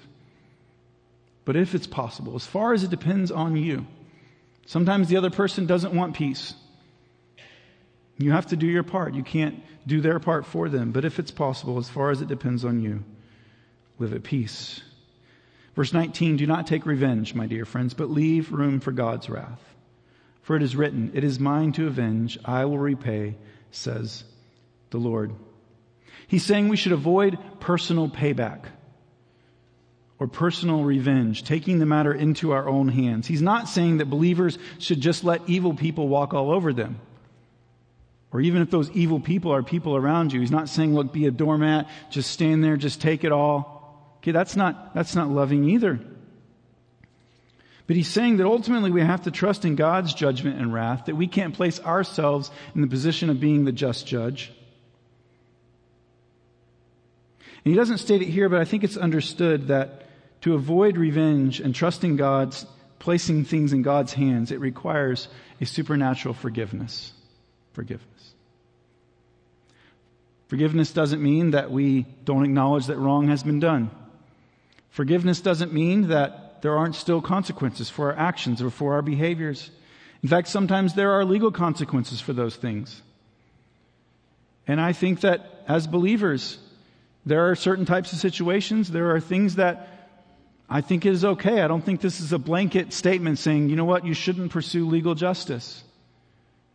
But 1.46 1.56
if 1.56 1.74
it's 1.74 1.86
possible, 1.86 2.34
as 2.34 2.44
far 2.44 2.74
as 2.74 2.84
it 2.84 2.90
depends 2.90 3.30
on 3.30 3.56
you, 3.56 3.86
sometimes 4.66 5.08
the 5.08 5.16
other 5.16 5.30
person 5.30 5.64
doesn't 5.64 5.94
want 5.94 6.14
peace. 6.14 6.52
You 8.18 8.32
have 8.32 8.46
to 8.46 8.56
do 8.56 8.66
your 8.66 8.82
part. 8.82 9.14
You 9.14 9.22
can't 9.22 9.62
do 9.86 10.00
their 10.00 10.18
part 10.18 10.46
for 10.46 10.68
them. 10.68 10.92
But 10.92 11.04
if 11.04 11.18
it's 11.18 11.30
possible, 11.30 11.78
as 11.78 11.88
far 11.88 12.10
as 12.10 12.20
it 12.22 12.28
depends 12.28 12.64
on 12.64 12.80
you, 12.80 13.04
live 13.98 14.12
at 14.12 14.22
peace. 14.22 14.80
Verse 15.74 15.92
19, 15.92 16.38
do 16.38 16.46
not 16.46 16.66
take 16.66 16.86
revenge, 16.86 17.34
my 17.34 17.46
dear 17.46 17.66
friends, 17.66 17.92
but 17.92 18.10
leave 18.10 18.50
room 18.52 18.80
for 18.80 18.92
God's 18.92 19.28
wrath. 19.28 19.60
For 20.40 20.56
it 20.56 20.62
is 20.62 20.76
written, 20.76 21.10
It 21.12 21.24
is 21.24 21.38
mine 21.38 21.72
to 21.72 21.86
avenge, 21.86 22.38
I 22.44 22.64
will 22.64 22.78
repay, 22.78 23.36
says 23.70 24.24
the 24.90 24.98
Lord. 24.98 25.32
He's 26.28 26.44
saying 26.44 26.68
we 26.68 26.76
should 26.76 26.92
avoid 26.92 27.38
personal 27.60 28.08
payback 28.08 28.64
or 30.18 30.26
personal 30.26 30.82
revenge, 30.82 31.44
taking 31.44 31.78
the 31.78 31.86
matter 31.86 32.12
into 32.12 32.52
our 32.52 32.66
own 32.66 32.88
hands. 32.88 33.26
He's 33.26 33.42
not 33.42 33.68
saying 33.68 33.98
that 33.98 34.08
believers 34.08 34.58
should 34.78 35.00
just 35.00 35.24
let 35.24 35.46
evil 35.46 35.74
people 35.74 36.08
walk 36.08 36.32
all 36.32 36.50
over 36.50 36.72
them. 36.72 37.00
Or 38.32 38.40
even 38.40 38.60
if 38.60 38.70
those 38.70 38.90
evil 38.90 39.20
people 39.20 39.52
are 39.52 39.62
people 39.62 39.96
around 39.96 40.32
you, 40.32 40.40
he's 40.40 40.50
not 40.50 40.68
saying, 40.68 40.94
look, 40.94 41.12
be 41.12 41.26
a 41.26 41.30
doormat, 41.30 41.88
just 42.10 42.30
stand 42.30 42.62
there, 42.62 42.76
just 42.76 43.00
take 43.00 43.24
it 43.24 43.32
all. 43.32 44.18
Okay, 44.18 44.32
that's 44.32 44.56
not, 44.56 44.94
that's 44.94 45.14
not 45.14 45.28
loving 45.28 45.68
either. 45.70 46.00
But 47.86 47.94
he's 47.94 48.08
saying 48.08 48.38
that 48.38 48.46
ultimately 48.46 48.90
we 48.90 49.00
have 49.00 49.22
to 49.22 49.30
trust 49.30 49.64
in 49.64 49.76
God's 49.76 50.12
judgment 50.12 50.60
and 50.60 50.72
wrath, 50.72 51.06
that 51.06 51.14
we 51.14 51.28
can't 51.28 51.54
place 51.54 51.78
ourselves 51.80 52.50
in 52.74 52.80
the 52.80 52.88
position 52.88 53.30
of 53.30 53.38
being 53.38 53.64
the 53.64 53.72
just 53.72 54.06
judge. 54.06 54.52
And 57.64 57.72
he 57.72 57.74
doesn't 57.74 57.98
state 57.98 58.22
it 58.22 58.28
here, 58.28 58.48
but 58.48 58.60
I 58.60 58.64
think 58.64 58.82
it's 58.82 58.96
understood 58.96 59.68
that 59.68 60.02
to 60.42 60.54
avoid 60.54 60.96
revenge 60.96 61.60
and 61.60 61.74
trusting 61.74 62.16
God's, 62.16 62.66
placing 62.98 63.44
things 63.44 63.72
in 63.72 63.82
God's 63.82 64.12
hands, 64.12 64.50
it 64.50 64.60
requires 64.60 65.28
a 65.60 65.66
supernatural 65.66 66.34
forgiveness. 66.34 67.12
Forgiveness. 67.76 68.32
Forgiveness 70.48 70.92
doesn't 70.92 71.22
mean 71.22 71.50
that 71.50 71.70
we 71.70 72.06
don't 72.24 72.42
acknowledge 72.42 72.86
that 72.86 72.96
wrong 72.96 73.28
has 73.28 73.42
been 73.42 73.60
done. 73.60 73.90
Forgiveness 74.88 75.42
doesn't 75.42 75.74
mean 75.74 76.08
that 76.08 76.62
there 76.62 76.74
aren't 76.74 76.94
still 76.94 77.20
consequences 77.20 77.90
for 77.90 78.10
our 78.10 78.18
actions 78.18 78.62
or 78.62 78.70
for 78.70 78.94
our 78.94 79.02
behaviors. 79.02 79.70
In 80.22 80.30
fact, 80.30 80.48
sometimes 80.48 80.94
there 80.94 81.12
are 81.12 81.24
legal 81.26 81.52
consequences 81.52 82.18
for 82.18 82.32
those 82.32 82.56
things. 82.56 83.02
And 84.66 84.80
I 84.80 84.94
think 84.94 85.20
that 85.20 85.62
as 85.68 85.86
believers, 85.86 86.56
there 87.26 87.50
are 87.50 87.54
certain 87.54 87.84
types 87.84 88.14
of 88.14 88.18
situations, 88.20 88.90
there 88.90 89.14
are 89.14 89.20
things 89.20 89.56
that 89.56 90.16
I 90.66 90.80
think 90.80 91.04
is 91.04 91.26
okay. 91.26 91.60
I 91.60 91.68
don't 91.68 91.84
think 91.84 92.00
this 92.00 92.20
is 92.20 92.32
a 92.32 92.38
blanket 92.38 92.94
statement 92.94 93.38
saying, 93.38 93.68
you 93.68 93.76
know 93.76 93.84
what, 93.84 94.06
you 94.06 94.14
shouldn't 94.14 94.50
pursue 94.50 94.88
legal 94.88 95.14
justice. 95.14 95.82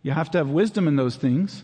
You 0.03 0.11
have 0.11 0.31
to 0.31 0.37
have 0.39 0.49
wisdom 0.49 0.87
in 0.87 0.95
those 0.95 1.15
things. 1.15 1.63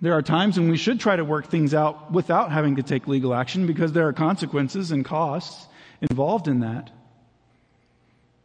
There 0.00 0.12
are 0.12 0.22
times 0.22 0.58
when 0.58 0.70
we 0.70 0.76
should 0.76 1.00
try 1.00 1.16
to 1.16 1.24
work 1.24 1.46
things 1.46 1.74
out 1.74 2.12
without 2.12 2.52
having 2.52 2.76
to 2.76 2.82
take 2.82 3.06
legal 3.08 3.34
action 3.34 3.66
because 3.66 3.92
there 3.92 4.06
are 4.06 4.12
consequences 4.12 4.90
and 4.90 5.04
costs 5.04 5.66
involved 6.00 6.48
in 6.48 6.60
that. 6.60 6.90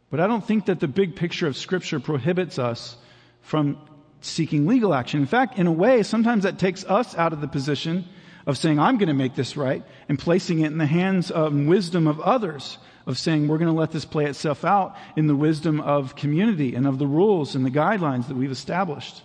But 0.09 0.19
I 0.19 0.27
don't 0.27 0.45
think 0.45 0.65
that 0.65 0.79
the 0.79 0.87
big 0.87 1.15
picture 1.15 1.47
of 1.47 1.57
Scripture 1.57 1.99
prohibits 1.99 2.59
us 2.59 2.97
from 3.41 3.77
seeking 4.21 4.67
legal 4.67 4.93
action. 4.93 5.19
In 5.19 5.25
fact, 5.25 5.57
in 5.57 5.67
a 5.67 5.71
way, 5.71 6.03
sometimes 6.03 6.43
that 6.43 6.59
takes 6.59 6.85
us 6.85 7.15
out 7.15 7.33
of 7.33 7.41
the 7.41 7.47
position 7.47 8.05
of 8.45 8.57
saying, 8.57 8.79
I'm 8.79 8.97
going 8.97 9.07
to 9.07 9.13
make 9.13 9.35
this 9.35 9.55
right, 9.55 9.83
and 10.09 10.17
placing 10.17 10.59
it 10.59 10.67
in 10.67 10.77
the 10.77 10.85
hands 10.85 11.31
of 11.31 11.53
wisdom 11.53 12.07
of 12.07 12.19
others, 12.19 12.77
of 13.05 13.17
saying, 13.17 13.47
we're 13.47 13.57
going 13.57 13.73
to 13.73 13.79
let 13.79 13.91
this 13.91 14.05
play 14.05 14.25
itself 14.25 14.63
out 14.63 14.95
in 15.15 15.27
the 15.27 15.35
wisdom 15.35 15.81
of 15.81 16.15
community 16.15 16.75
and 16.75 16.85
of 16.87 16.99
the 16.99 17.07
rules 17.07 17.55
and 17.55 17.65
the 17.65 17.71
guidelines 17.71 18.27
that 18.27 18.37
we've 18.37 18.51
established. 18.51 19.21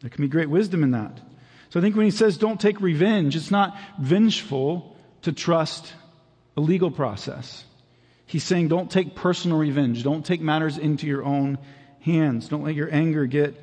There 0.00 0.10
can 0.10 0.22
be 0.22 0.28
great 0.28 0.50
wisdom 0.50 0.82
in 0.82 0.90
that. 0.92 1.20
So 1.70 1.80
I 1.80 1.82
think 1.82 1.96
when 1.96 2.04
he 2.04 2.10
says 2.10 2.36
don't 2.36 2.60
take 2.60 2.80
revenge, 2.80 3.36
it's 3.36 3.50
not 3.50 3.76
vengeful 4.00 4.96
to 5.22 5.32
trust 5.32 5.92
a 6.56 6.60
legal 6.60 6.90
process. 6.90 7.64
He's 8.26 8.44
saying, 8.44 8.68
don't 8.68 8.90
take 8.90 9.14
personal 9.14 9.58
revenge. 9.58 10.02
Don't 10.02 10.24
take 10.24 10.40
matters 10.40 10.76
into 10.78 11.06
your 11.06 11.24
own 11.24 11.58
hands. 12.00 12.48
Don't 12.48 12.64
let 12.64 12.74
your 12.74 12.92
anger 12.92 13.26
get 13.26 13.54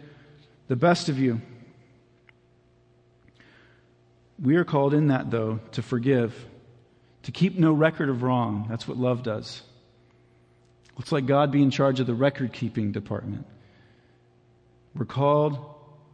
the 0.67 0.75
best 0.75 1.09
of 1.09 1.19
you. 1.19 1.41
We 4.41 4.55
are 4.55 4.63
called 4.63 4.93
in 4.93 5.07
that, 5.07 5.31
though, 5.31 5.59
to 5.73 5.81
forgive, 5.81 6.33
to 7.23 7.31
keep 7.31 7.57
no 7.57 7.73
record 7.73 8.09
of 8.09 8.23
wrong. 8.23 8.67
That's 8.69 8.87
what 8.87 8.97
love 8.97 9.23
does. 9.23 9.61
Looks 10.97 11.11
like 11.11 11.25
God 11.25 11.51
be 11.51 11.61
in 11.61 11.71
charge 11.71 11.99
of 11.99 12.07
the 12.07 12.13
record 12.13 12.53
keeping 12.53 12.91
department. 12.91 13.45
We're 14.95 15.05
called 15.05 15.57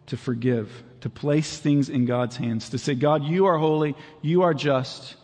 to 0.08 0.18
forgive, 0.18 0.84
to 1.02 1.10
place 1.10 1.58
things 1.58 1.90
in 1.90 2.06
God's 2.06 2.38
hands, 2.38 2.70
to 2.70 2.78
say, 2.78 2.96
God, 2.96 3.24
you 3.24 3.46
are 3.46 3.58
holy, 3.58 3.96
you 4.22 4.44
are 4.44 4.54
just. 4.54 5.16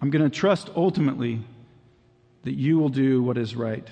I'm 0.00 0.10
going 0.10 0.28
to 0.28 0.30
trust 0.30 0.70
ultimately 0.74 1.40
that 2.44 2.54
you 2.54 2.78
will 2.78 2.88
do 2.88 3.22
what 3.22 3.38
is 3.38 3.54
right. 3.54 3.86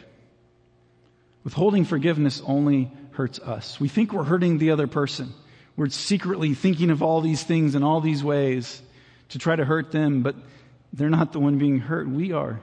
Withholding 1.44 1.84
forgiveness 1.84 2.42
only 2.46 2.90
hurts 3.12 3.38
us. 3.38 3.78
We 3.78 3.88
think 3.88 4.12
we're 4.12 4.24
hurting 4.24 4.58
the 4.58 4.70
other 4.70 4.86
person. 4.86 5.32
We're 5.78 5.90
secretly 5.90 6.54
thinking 6.54 6.90
of 6.90 7.04
all 7.04 7.20
these 7.20 7.44
things 7.44 7.76
in 7.76 7.84
all 7.84 8.00
these 8.00 8.24
ways 8.24 8.82
to 9.28 9.38
try 9.38 9.54
to 9.54 9.64
hurt 9.64 9.92
them, 9.92 10.24
but 10.24 10.34
they're 10.92 11.08
not 11.08 11.32
the 11.32 11.38
one 11.38 11.58
being 11.58 11.78
hurt. 11.78 12.08
We 12.08 12.32
are. 12.32 12.58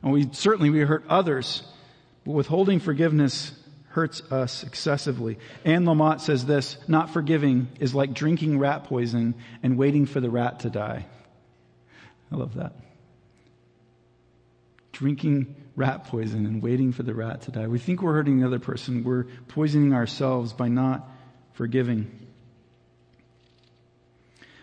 And 0.00 0.12
we 0.12 0.28
certainly 0.30 0.70
we 0.70 0.78
hurt 0.78 1.04
others. 1.08 1.64
But 2.24 2.30
withholding 2.34 2.78
forgiveness 2.78 3.50
hurts 3.88 4.22
us 4.30 4.62
excessively. 4.62 5.38
Anne 5.64 5.86
Lamott 5.86 6.20
says 6.20 6.46
this, 6.46 6.76
not 6.86 7.10
forgiving 7.10 7.66
is 7.80 7.96
like 7.96 8.14
drinking 8.14 8.60
rat 8.60 8.84
poison 8.84 9.34
and 9.64 9.76
waiting 9.76 10.06
for 10.06 10.20
the 10.20 10.30
rat 10.30 10.60
to 10.60 10.70
die. 10.70 11.04
I 12.30 12.36
love 12.36 12.54
that. 12.54 12.74
Drinking 14.92 15.56
rat 15.74 16.04
poison 16.04 16.46
and 16.46 16.62
waiting 16.62 16.92
for 16.92 17.02
the 17.02 17.12
rat 17.12 17.42
to 17.42 17.50
die. 17.50 17.66
We 17.66 17.80
think 17.80 18.02
we're 18.02 18.14
hurting 18.14 18.38
the 18.38 18.46
other 18.46 18.60
person. 18.60 19.02
We're 19.02 19.24
poisoning 19.48 19.94
ourselves 19.94 20.52
by 20.52 20.68
not 20.68 21.08
forgiving. 21.54 22.21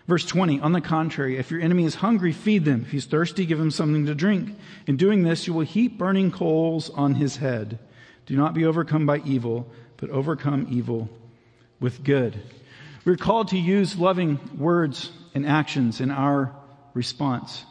Verse 0.09 0.25
20, 0.25 0.59
on 0.61 0.71
the 0.71 0.81
contrary, 0.81 1.37
if 1.37 1.51
your 1.51 1.61
enemy 1.61 1.85
is 1.85 1.93
hungry, 1.93 2.31
feed 2.31 2.65
them. 2.65 2.81
If 2.81 2.89
he's 2.89 3.05
thirsty, 3.05 3.45
give 3.45 3.59
him 3.59 3.69
something 3.69 4.07
to 4.07 4.15
drink. 4.15 4.57
In 4.87 4.97
doing 4.97 5.21
this, 5.21 5.45
you 5.45 5.53
will 5.53 5.61
heap 5.61 5.99
burning 5.99 6.31
coals 6.31 6.89
on 6.89 7.13
his 7.13 7.37
head. 7.37 7.77
Do 8.25 8.35
not 8.35 8.55
be 8.55 8.65
overcome 8.65 9.05
by 9.05 9.19
evil, 9.19 9.71
but 9.97 10.09
overcome 10.09 10.65
evil 10.71 11.09
with 11.79 12.03
good. 12.03 12.41
We're 13.05 13.17
called 13.17 13.49
to 13.49 13.59
use 13.59 13.99
loving 13.99 14.39
words 14.57 15.11
and 15.35 15.45
actions 15.45 16.01
in 16.01 16.09
our 16.09 16.55
response. 16.95 17.63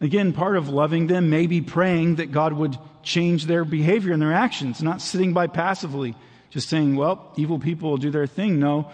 Again, 0.00 0.32
part 0.34 0.56
of 0.56 0.68
loving 0.68 1.08
them 1.08 1.28
may 1.28 1.48
be 1.48 1.60
praying 1.60 2.16
that 2.16 2.30
God 2.30 2.52
would 2.52 2.78
change 3.02 3.46
their 3.46 3.64
behavior 3.64 4.12
and 4.12 4.22
their 4.22 4.32
actions, 4.32 4.80
not 4.80 5.02
sitting 5.02 5.32
by 5.32 5.48
passively, 5.48 6.14
just 6.50 6.68
saying, 6.68 6.94
well, 6.94 7.32
evil 7.34 7.58
people 7.58 7.90
will 7.90 7.96
do 7.96 8.12
their 8.12 8.28
thing. 8.28 8.60
No, 8.60 8.92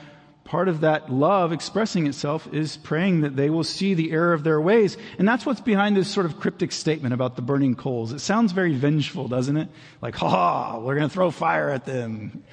part 0.48 0.68
of 0.68 0.80
that 0.80 1.12
love 1.12 1.52
expressing 1.52 2.06
itself 2.06 2.48
is 2.54 2.78
praying 2.78 3.20
that 3.20 3.36
they 3.36 3.50
will 3.50 3.62
see 3.62 3.92
the 3.92 4.10
error 4.12 4.32
of 4.32 4.44
their 4.44 4.58
ways. 4.58 4.96
And 5.18 5.28
that's 5.28 5.44
what's 5.44 5.60
behind 5.60 5.94
this 5.94 6.08
sort 6.08 6.24
of 6.24 6.40
cryptic 6.40 6.72
statement 6.72 7.12
about 7.12 7.36
the 7.36 7.42
burning 7.42 7.74
coals. 7.74 8.12
It 8.14 8.20
sounds 8.20 8.52
very 8.52 8.74
vengeful, 8.74 9.28
doesn't 9.28 9.58
it? 9.58 9.68
Like, 10.00 10.14
ha, 10.14 10.78
we're 10.78 10.94
going 10.94 11.06
to 11.06 11.12
throw 11.12 11.30
fire 11.30 11.68
at 11.68 11.84
them. 11.84 12.44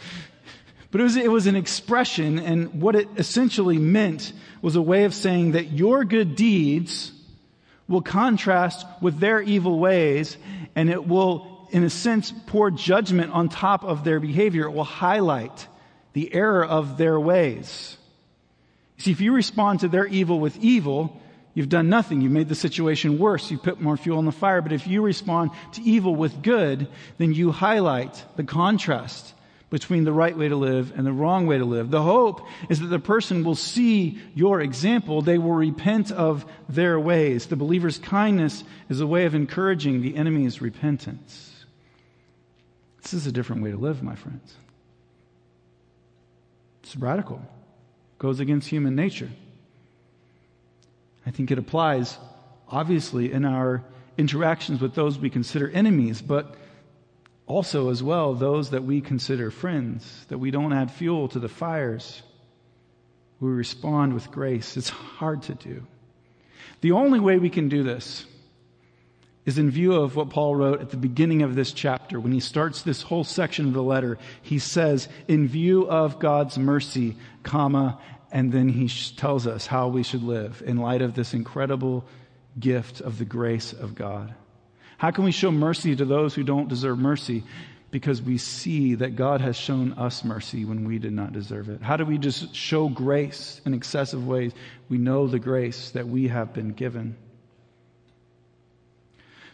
But 0.92 1.00
it 1.00 1.04
was, 1.06 1.16
it 1.16 1.32
was 1.32 1.48
an 1.48 1.56
expression, 1.56 2.38
and 2.38 2.82
what 2.82 2.98
it 2.98 3.08
essentially 3.16 3.78
meant 3.78 4.34
was 4.62 4.76
a 4.76 4.82
way 4.82 5.06
of 5.06 5.14
saying 5.14 5.54
that 5.54 5.72
your 5.72 6.04
good 6.04 6.36
deeds 6.36 7.14
will 7.88 8.02
contrast 8.02 8.86
with 9.02 9.20
their 9.20 9.42
evil 9.42 9.80
ways, 9.80 10.38
and 10.76 10.90
it 10.90 11.08
will, 11.08 11.68
in 11.72 11.86
a 11.86 11.90
sense, 11.90 12.34
pour 12.48 12.72
judgment 12.72 13.32
on 13.32 13.48
top 13.48 13.86
of 13.86 14.04
their 14.04 14.20
behavior. 14.20 14.66
It 14.66 14.72
will 14.72 14.84
highlight 14.84 15.68
the 16.15 16.34
error 16.34 16.65
of 16.65 16.97
their 16.97 17.19
ways. 17.19 17.97
See, 18.97 19.12
if 19.12 19.19
you 19.19 19.34
respond 19.34 19.82
to 19.82 19.89
their 19.89 20.08
evil 20.08 20.39
with 20.39 20.56
evil, 20.63 21.21
you've 21.54 21.67
done 21.67 21.89
nothing. 21.89 22.21
You've 22.21 22.32
made 22.32 22.47
the 22.47 22.56
situation 22.56 23.19
worse. 23.19 23.51
You 23.51 23.58
put 23.58 23.82
more 23.82 23.97
fuel 23.97 24.17
on 24.17 24.25
the 24.25 24.32
fire. 24.32 24.62
But 24.62 24.71
if 24.71 24.88
you 24.88 25.01
respond 25.01 25.51
to 25.73 25.82
evil 25.82 26.15
with 26.15 26.41
good, 26.41 26.88
then 27.17 27.34
you 27.34 27.51
highlight 27.51 28.23
the 28.38 28.45
contrast 28.45 29.34
between 29.69 30.06
the 30.06 30.13
right 30.13 30.38
way 30.38 30.47
to 30.47 30.56
live 30.56 30.93
and 30.95 31.06
the 31.06 31.12
wrong 31.12 31.47
way 31.47 31.58
to 31.58 31.65
live. 31.65 31.91
The 31.91 32.01
hope 32.01 32.47
is 32.69 32.80
that 32.80 32.88
the 32.88 32.97
person 32.97 33.43
will 33.43 33.56
see 33.56 34.17
your 34.36 34.62
example. 34.62 35.21
They 35.21 35.38
will 35.38 35.51
repent 35.51 36.13
of 36.13 36.45
their 36.69 36.97
ways. 36.97 37.47
The 37.47 37.58
believer's 37.58 37.97
kindness 37.97 38.63
is 38.88 39.01
a 39.01 39.08
way 39.08 39.25
of 39.25 39.36
encouraging 39.36 40.01
the 40.01 40.15
enemy's 40.15 40.62
repentance. 40.62 41.65
This 43.01 43.13
is 43.13 43.28
a 43.28 43.34
different 43.34 43.63
way 43.63 43.71
to 43.71 43.78
live, 43.78 44.01
my 44.01 44.15
friends. 44.15 44.56
It's 46.86 46.95
radical, 46.95 47.38
It 47.38 48.19
goes 48.19 48.39
against 48.39 48.67
human 48.67 48.95
nature. 48.95 49.32
I 51.26 51.32
think 51.32 51.50
it 51.50 51.58
applies, 51.58 52.15
obviously, 52.69 53.34
in 53.34 53.43
our 53.43 53.84
interactions 54.19 54.80
with 54.82 54.93
those 54.93 55.17
we 55.17 55.32
consider 55.32 55.67
enemies, 55.67 56.21
but 56.21 56.56
also, 57.48 57.89
as 57.89 58.04
well, 58.04 58.36
those 58.36 58.69
that 58.69 58.84
we 58.84 59.02
consider 59.02 59.50
friends, 59.50 60.28
that 60.30 60.38
we 60.38 60.52
don't 60.52 60.74
add 60.74 60.91
fuel 60.91 61.28
to 61.30 61.39
the 61.39 61.50
fires. 61.50 62.21
We 63.39 63.50
respond 63.50 64.13
with 64.13 64.30
grace. 64.30 64.78
It's 64.78 64.89
hard 64.89 65.41
to 65.43 65.56
do. 65.56 65.88
The 66.82 66.91
only 66.91 67.19
way 67.19 67.39
we 67.39 67.50
can 67.50 67.67
do 67.67 67.82
this 67.82 68.28
is 69.46 69.58
in 69.58 69.70
view 69.70 69.94
of 69.94 70.16
what 70.16 70.30
Paul 70.30 70.56
wrote 70.56 70.82
at 70.82 70.90
the 70.90 70.98
beginning 70.98 71.44
of 71.44 71.56
this 71.56 71.72
chapter. 71.72 72.20
When 72.20 72.32
he 72.32 72.40
starts 72.40 72.82
this 72.82 73.04
whole 73.04 73.24
section 73.24 73.68
of 73.68 73.74
the 73.74 73.84
letter, 73.84 74.18
he 74.42 74.60
says, 74.60 75.08
in 75.28 75.48
view 75.48 75.88
of 75.88 76.20
God's 76.20 76.58
mercy, 76.58 77.16
comma, 77.44 78.00
and 78.32 78.52
then 78.52 78.70
he 78.70 78.90
tells 79.16 79.46
us 79.48 79.68
how 79.68 79.88
we 79.88 80.04
should 80.04 80.24
live 80.24 80.64
in 80.66 80.78
light 80.78 81.02
of 81.02 81.14
this 81.14 81.34
incredible 81.34 82.06
gift 82.60 83.02
of 83.02 83.20
the 83.20 83.26
grace 83.26 83.72
of 83.72 83.96
God. 83.96 84.34
How 84.98 85.12
can 85.12 85.26
we 85.26 85.32
show 85.32 85.52
mercy 85.52 85.96
to 85.96 86.06
those 86.06 86.34
who 86.34 86.44
don't 86.44 86.68
deserve 86.68 86.98
mercy? 86.98 87.44
Because 87.92 88.22
we 88.22 88.38
see 88.38 88.96
that 88.96 89.16
God 89.16 89.42
has 89.42 89.56
shown 89.56 89.94
us 89.94 90.24
mercy 90.24 90.66
when 90.66 90.86
we 90.86 91.00
did 91.00 91.14
not 91.14 91.34
deserve 91.34 91.70
it. 91.70 91.82
How 91.82 91.98
do 91.98 92.04
we 92.04 92.18
just 92.18 92.54
show 92.56 92.90
grace 92.90 93.62
in 93.66 93.74
excessive 93.74 94.26
ways? 94.26 94.54
We 94.90 94.98
know 94.98 95.28
the 95.28 95.40
grace 95.40 95.92
that 95.92 96.08
we 96.08 96.30
have 96.30 96.54
been 96.54 96.72
given. 96.72 97.16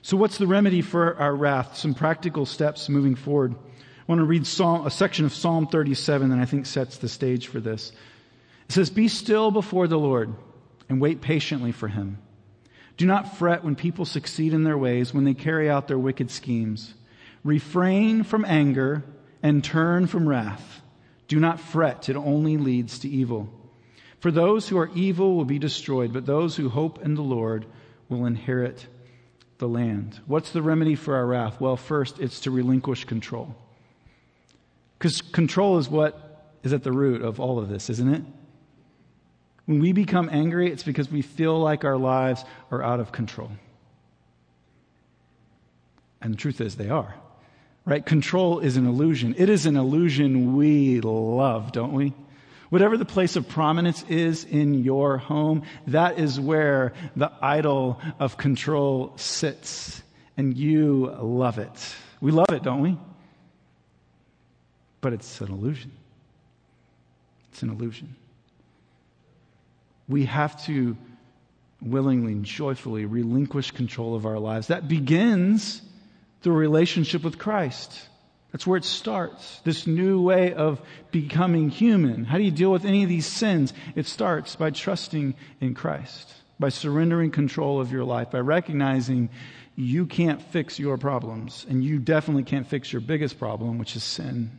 So, 0.03 0.17
what's 0.17 0.39
the 0.39 0.47
remedy 0.47 0.81
for 0.81 1.15
our 1.17 1.35
wrath? 1.35 1.77
Some 1.77 1.93
practical 1.93 2.47
steps 2.47 2.89
moving 2.89 3.15
forward. 3.15 3.53
I 3.53 4.03
want 4.07 4.19
to 4.19 4.25
read 4.25 4.47
Psalm, 4.47 4.87
a 4.87 4.91
section 4.91 5.25
of 5.25 5.33
Psalm 5.33 5.67
37 5.67 6.29
that 6.29 6.39
I 6.39 6.45
think 6.45 6.65
sets 6.65 6.97
the 6.97 7.07
stage 7.07 7.47
for 7.47 7.59
this. 7.59 7.91
It 8.67 8.71
says, 8.71 8.89
Be 8.89 9.07
still 9.07 9.51
before 9.51 9.87
the 9.87 9.99
Lord 9.99 10.33
and 10.89 10.99
wait 10.99 11.21
patiently 11.21 11.71
for 11.71 11.87
him. 11.87 12.17
Do 12.97 13.05
not 13.05 13.37
fret 13.37 13.63
when 13.63 13.75
people 13.75 14.05
succeed 14.05 14.53
in 14.53 14.63
their 14.63 14.77
ways, 14.77 15.13
when 15.13 15.23
they 15.23 15.35
carry 15.35 15.69
out 15.69 15.87
their 15.87 15.99
wicked 15.99 16.31
schemes. 16.31 16.93
Refrain 17.43 18.23
from 18.23 18.43
anger 18.45 19.03
and 19.43 19.63
turn 19.63 20.07
from 20.07 20.27
wrath. 20.27 20.81
Do 21.27 21.39
not 21.39 21.59
fret, 21.59 22.09
it 22.09 22.15
only 22.15 22.57
leads 22.57 22.99
to 22.99 23.09
evil. 23.09 23.49
For 24.19 24.31
those 24.31 24.67
who 24.67 24.77
are 24.77 24.89
evil 24.95 25.35
will 25.35 25.45
be 25.45 25.59
destroyed, 25.59 26.11
but 26.11 26.25
those 26.25 26.55
who 26.55 26.69
hope 26.69 27.03
in 27.03 27.15
the 27.15 27.21
Lord 27.21 27.65
will 28.09 28.25
inherit 28.25 28.87
the 29.61 29.67
land. 29.69 30.19
What's 30.25 30.51
the 30.51 30.61
remedy 30.61 30.95
for 30.95 31.15
our 31.15 31.25
wrath? 31.25 31.61
Well, 31.61 31.77
first, 31.77 32.19
it's 32.19 32.41
to 32.41 32.51
relinquish 32.51 33.05
control. 33.05 33.55
Because 34.97 35.21
control 35.21 35.77
is 35.77 35.87
what 35.87 36.55
is 36.63 36.73
at 36.73 36.83
the 36.83 36.91
root 36.91 37.21
of 37.21 37.39
all 37.39 37.59
of 37.59 37.69
this, 37.69 37.89
isn't 37.91 38.13
it? 38.13 38.23
When 39.67 39.79
we 39.79 39.93
become 39.93 40.29
angry, 40.31 40.71
it's 40.71 40.81
because 40.81 41.11
we 41.11 41.21
feel 41.21 41.59
like 41.59 41.85
our 41.85 41.95
lives 41.95 42.43
are 42.71 42.81
out 42.81 42.99
of 42.99 43.11
control. 43.11 43.51
And 46.23 46.33
the 46.33 46.37
truth 46.37 46.59
is, 46.59 46.75
they 46.75 46.89
are. 46.89 47.13
Right? 47.85 48.03
Control 48.03 48.59
is 48.59 48.77
an 48.77 48.87
illusion. 48.87 49.35
It 49.37 49.47
is 49.47 49.67
an 49.67 49.77
illusion 49.77 50.55
we 50.55 51.01
love, 51.01 51.71
don't 51.71 51.93
we? 51.93 52.13
Whatever 52.71 52.95
the 52.95 53.03
place 53.03 53.35
of 53.35 53.49
prominence 53.49 54.01
is 54.07 54.45
in 54.45 54.85
your 54.85 55.17
home, 55.17 55.63
that 55.87 56.17
is 56.17 56.39
where 56.39 56.93
the 57.17 57.29
idol 57.41 57.99
of 58.17 58.37
control 58.37 59.11
sits. 59.17 60.01
And 60.37 60.55
you 60.55 61.13
love 61.19 61.59
it. 61.59 61.95
We 62.21 62.31
love 62.31 62.49
it, 62.49 62.63
don't 62.63 62.79
we? 62.79 62.97
But 65.01 65.11
it's 65.11 65.41
an 65.41 65.51
illusion. 65.51 65.91
It's 67.51 67.61
an 67.61 67.71
illusion. 67.71 68.15
We 70.07 70.23
have 70.27 70.63
to 70.67 70.95
willingly 71.81 72.31
and 72.31 72.45
joyfully 72.45 73.05
relinquish 73.05 73.71
control 73.71 74.15
of 74.15 74.25
our 74.25 74.39
lives. 74.39 74.67
That 74.67 74.87
begins 74.87 75.81
through 76.41 76.53
a 76.53 76.57
relationship 76.57 77.21
with 77.21 77.37
Christ. 77.37 78.07
That's 78.51 78.67
where 78.67 78.77
it 78.77 78.83
starts. 78.83 79.61
This 79.63 79.87
new 79.87 80.21
way 80.21 80.53
of 80.53 80.81
becoming 81.11 81.69
human. 81.69 82.25
How 82.25 82.37
do 82.37 82.43
you 82.43 82.51
deal 82.51 82.71
with 82.71 82.85
any 82.85 83.03
of 83.03 83.09
these 83.09 83.25
sins? 83.25 83.73
It 83.95 84.05
starts 84.05 84.55
by 84.55 84.71
trusting 84.71 85.35
in 85.61 85.73
Christ, 85.73 86.33
by 86.59 86.69
surrendering 86.69 87.31
control 87.31 87.79
of 87.79 87.91
your 87.91 88.03
life, 88.03 88.31
by 88.31 88.39
recognizing 88.39 89.29
you 89.77 90.05
can't 90.05 90.41
fix 90.41 90.79
your 90.79 90.97
problems, 90.97 91.65
and 91.69 91.83
you 91.83 91.97
definitely 91.97 92.43
can't 92.43 92.67
fix 92.67 92.91
your 92.91 92.99
biggest 92.99 93.39
problem, 93.39 93.77
which 93.77 93.95
is 93.95 94.03
sin, 94.03 94.51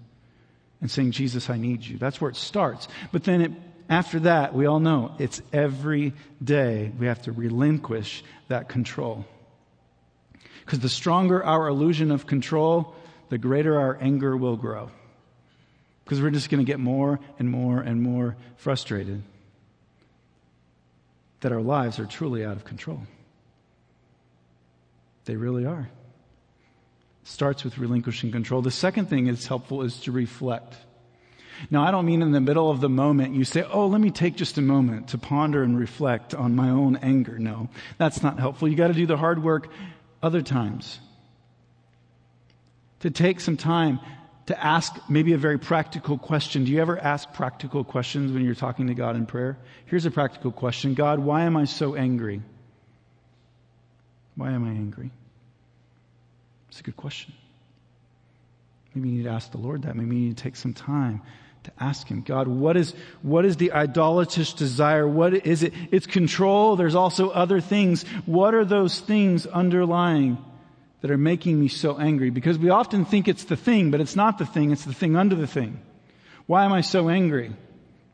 and 0.81 0.91
saying, 0.91 1.11
Jesus, 1.11 1.51
I 1.51 1.59
need 1.59 1.85
you. 1.85 1.99
That's 1.99 2.19
where 2.21 2.31
it 2.31 2.37
starts. 2.37 2.89
But 3.13 3.25
then 3.25 3.41
it, 3.43 3.53
after 3.91 4.21
that, 4.21 4.55
we 4.55 4.65
all 4.65 4.81
know 4.81 5.15
it's 5.19 5.43
every 5.53 6.15
day 6.43 6.91
we 6.99 7.07
have 7.07 7.23
to 7.23 7.33
relinquish 7.33 8.25
that 8.49 8.71
control. 8.71 9.27
Because 10.65 10.79
the 10.79 10.89
stronger 10.89 11.45
our 11.45 11.69
illusion 11.69 12.11
of 12.11 12.27
control, 12.27 12.95
the 13.33 13.39
greater 13.39 13.81
our 13.81 13.97
anger 13.99 14.37
will 14.37 14.59
grow. 14.59 14.91
Because 16.05 16.21
we're 16.21 16.29
just 16.29 16.51
going 16.51 16.63
to 16.63 16.71
get 16.71 16.79
more 16.79 17.19
and 17.39 17.49
more 17.49 17.81
and 17.81 18.03
more 18.03 18.37
frustrated 18.59 19.23
that 21.41 21.51
our 21.51 21.63
lives 21.63 21.99
are 21.99 22.05
truly 22.05 22.45
out 22.45 22.57
of 22.59 22.67
control. 22.67 23.01
They 25.25 25.37
really 25.37 25.65
are. 25.65 25.89
Starts 27.25 27.65
with 27.65 27.79
relinquishing 27.79 28.33
control. 28.33 28.61
The 28.61 28.71
second 28.71 29.07
thing 29.07 29.25
that's 29.25 29.47
helpful 29.47 29.81
is 29.81 29.99
to 30.01 30.13
reflect. 30.13 30.77
Now, 31.71 31.85
I 31.85 31.91
don't 31.91 32.05
mean 32.05 32.21
in 32.21 32.33
the 32.33 32.41
middle 32.43 32.71
of 32.71 32.83
the 32.83 32.91
moment 32.91 33.35
you 33.35 33.45
say, 33.45 33.63
Oh, 33.63 33.87
let 33.87 34.03
me 34.03 34.11
take 34.11 34.37
just 34.37 34.59
a 34.59 34.63
moment 34.63 35.09
to 35.09 35.17
ponder 35.17 35.63
and 35.63 35.79
reflect 35.79 36.35
on 36.35 36.55
my 36.55 36.69
own 36.69 36.97
anger. 36.97 37.39
No, 37.39 37.71
that's 37.97 38.23
not 38.23 38.39
helpful. 38.39 38.69
You 38.69 38.77
got 38.77 38.89
to 38.89 38.93
do 38.93 39.07
the 39.07 39.17
hard 39.17 39.43
work 39.43 39.69
other 40.23 40.43
times. 40.43 41.01
To 43.03 43.11
take 43.11 43.41
some 43.41 43.57
time 43.57 44.01
to 44.47 44.65
ask 44.65 44.97
maybe 45.09 45.33
a 45.33 45.39
very 45.39 45.59
practical 45.59 46.19
question. 46.19 46.65
Do 46.65 46.73
you 46.73 46.81
ever 46.81 46.99
ask 46.99 47.33
practical 47.33 47.85
questions 47.85 48.33
when 48.33 48.45
you're 48.45 48.55
talking 48.55 48.89
to 48.89 48.95
God 48.95 49.17
in 49.17 49.27
prayer? 49.27 49.59
Here's 49.87 50.07
a 50.07 50.11
practical 50.11 50.51
question 50.51 50.95
God, 50.95 51.19
why 51.19 51.43
am 51.43 51.57
I 51.57 51.65
so 51.65 51.95
angry? 51.95 52.43
Why 54.35 54.51
am 54.51 54.65
I 54.65 54.71
angry? 54.71 55.11
It's 56.69 56.81
a 56.81 56.83
good 56.83 56.97
question. 56.97 57.35
Maybe 58.95 59.11
you 59.11 59.17
need 59.19 59.25
to 59.25 59.31
ask 59.31 59.51
the 59.51 59.59
Lord 59.59 59.83
that. 59.83 59.97
Maybe 59.97 60.17
you 60.17 60.29
need 60.29 60.37
to 60.37 60.43
take 60.43 60.57
some 60.57 60.73
time 60.73 61.23
to 61.65 61.71
ask 61.79 62.09
Him, 62.09 62.23
God, 62.23 62.49
what 62.49 62.77
is, 62.77 62.95
what 63.23 63.45
is 63.45 63.57
the 63.57 63.73
idolatrous 63.73 64.53
desire? 64.53 65.07
What 65.07 65.47
is 65.47 65.63
it? 65.63 65.73
It's 65.91 66.07
control. 66.07 66.77
There's 66.77 66.95
also 66.95 67.31
other 67.31 67.61
things. 67.61 68.05
What 68.27 68.55
are 68.55 68.65
those 68.65 69.01
things 69.01 69.47
underlying 69.47 70.39
that 71.03 71.11
are 71.11 71.19
making 71.19 71.61
me 71.61 71.69
so 71.69 71.99
angry? 71.99 72.31
Because 72.31 72.59
we 72.59 72.71
often 72.71 73.05
think 73.05 73.29
it's 73.29 73.45
the 73.45 73.57
thing, 73.57 73.91
but 73.91 74.01
it's 74.01 74.17
not 74.17 74.39
the 74.39 74.47
thing. 74.47 74.71
It's 74.71 74.85
the 74.85 74.95
thing 74.95 75.17
under 75.17 75.35
the 75.35 75.47
thing. 75.47 75.81
Why 76.47 76.65
am 76.65 76.73
I 76.73 76.81
so 76.81 77.09
angry? 77.09 77.53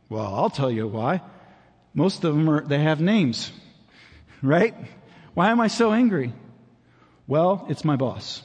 Well, 0.09 0.35
I'll 0.35 0.51
tell 0.51 0.71
you 0.71 0.89
why. 0.89 1.21
Most 1.95 2.25
of 2.25 2.35
them 2.35 2.49
are, 2.49 2.67
they 2.67 2.79
have 2.79 3.01
names, 3.01 3.53
right? 4.43 4.75
Why 5.35 5.51
am 5.51 5.61
I 5.61 5.69
so 5.69 5.93
angry? 5.93 6.33
Well, 7.27 7.67
it's 7.69 7.85
my 7.85 7.97
boss. 7.97 8.43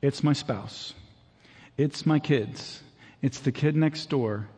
It's 0.00 0.22
my 0.22 0.32
spouse. 0.32 0.94
It's 1.76 2.06
my 2.06 2.20
kids. 2.20 2.80
It's 3.20 3.40
the 3.40 3.52
kid 3.52 3.74
next 3.74 4.10
door. 4.10 4.48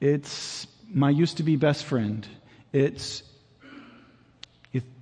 It's 0.00 0.66
my 0.92 1.10
used 1.10 1.38
to 1.38 1.42
be 1.42 1.56
best 1.56 1.84
friend. 1.84 2.26
It's, 2.72 3.22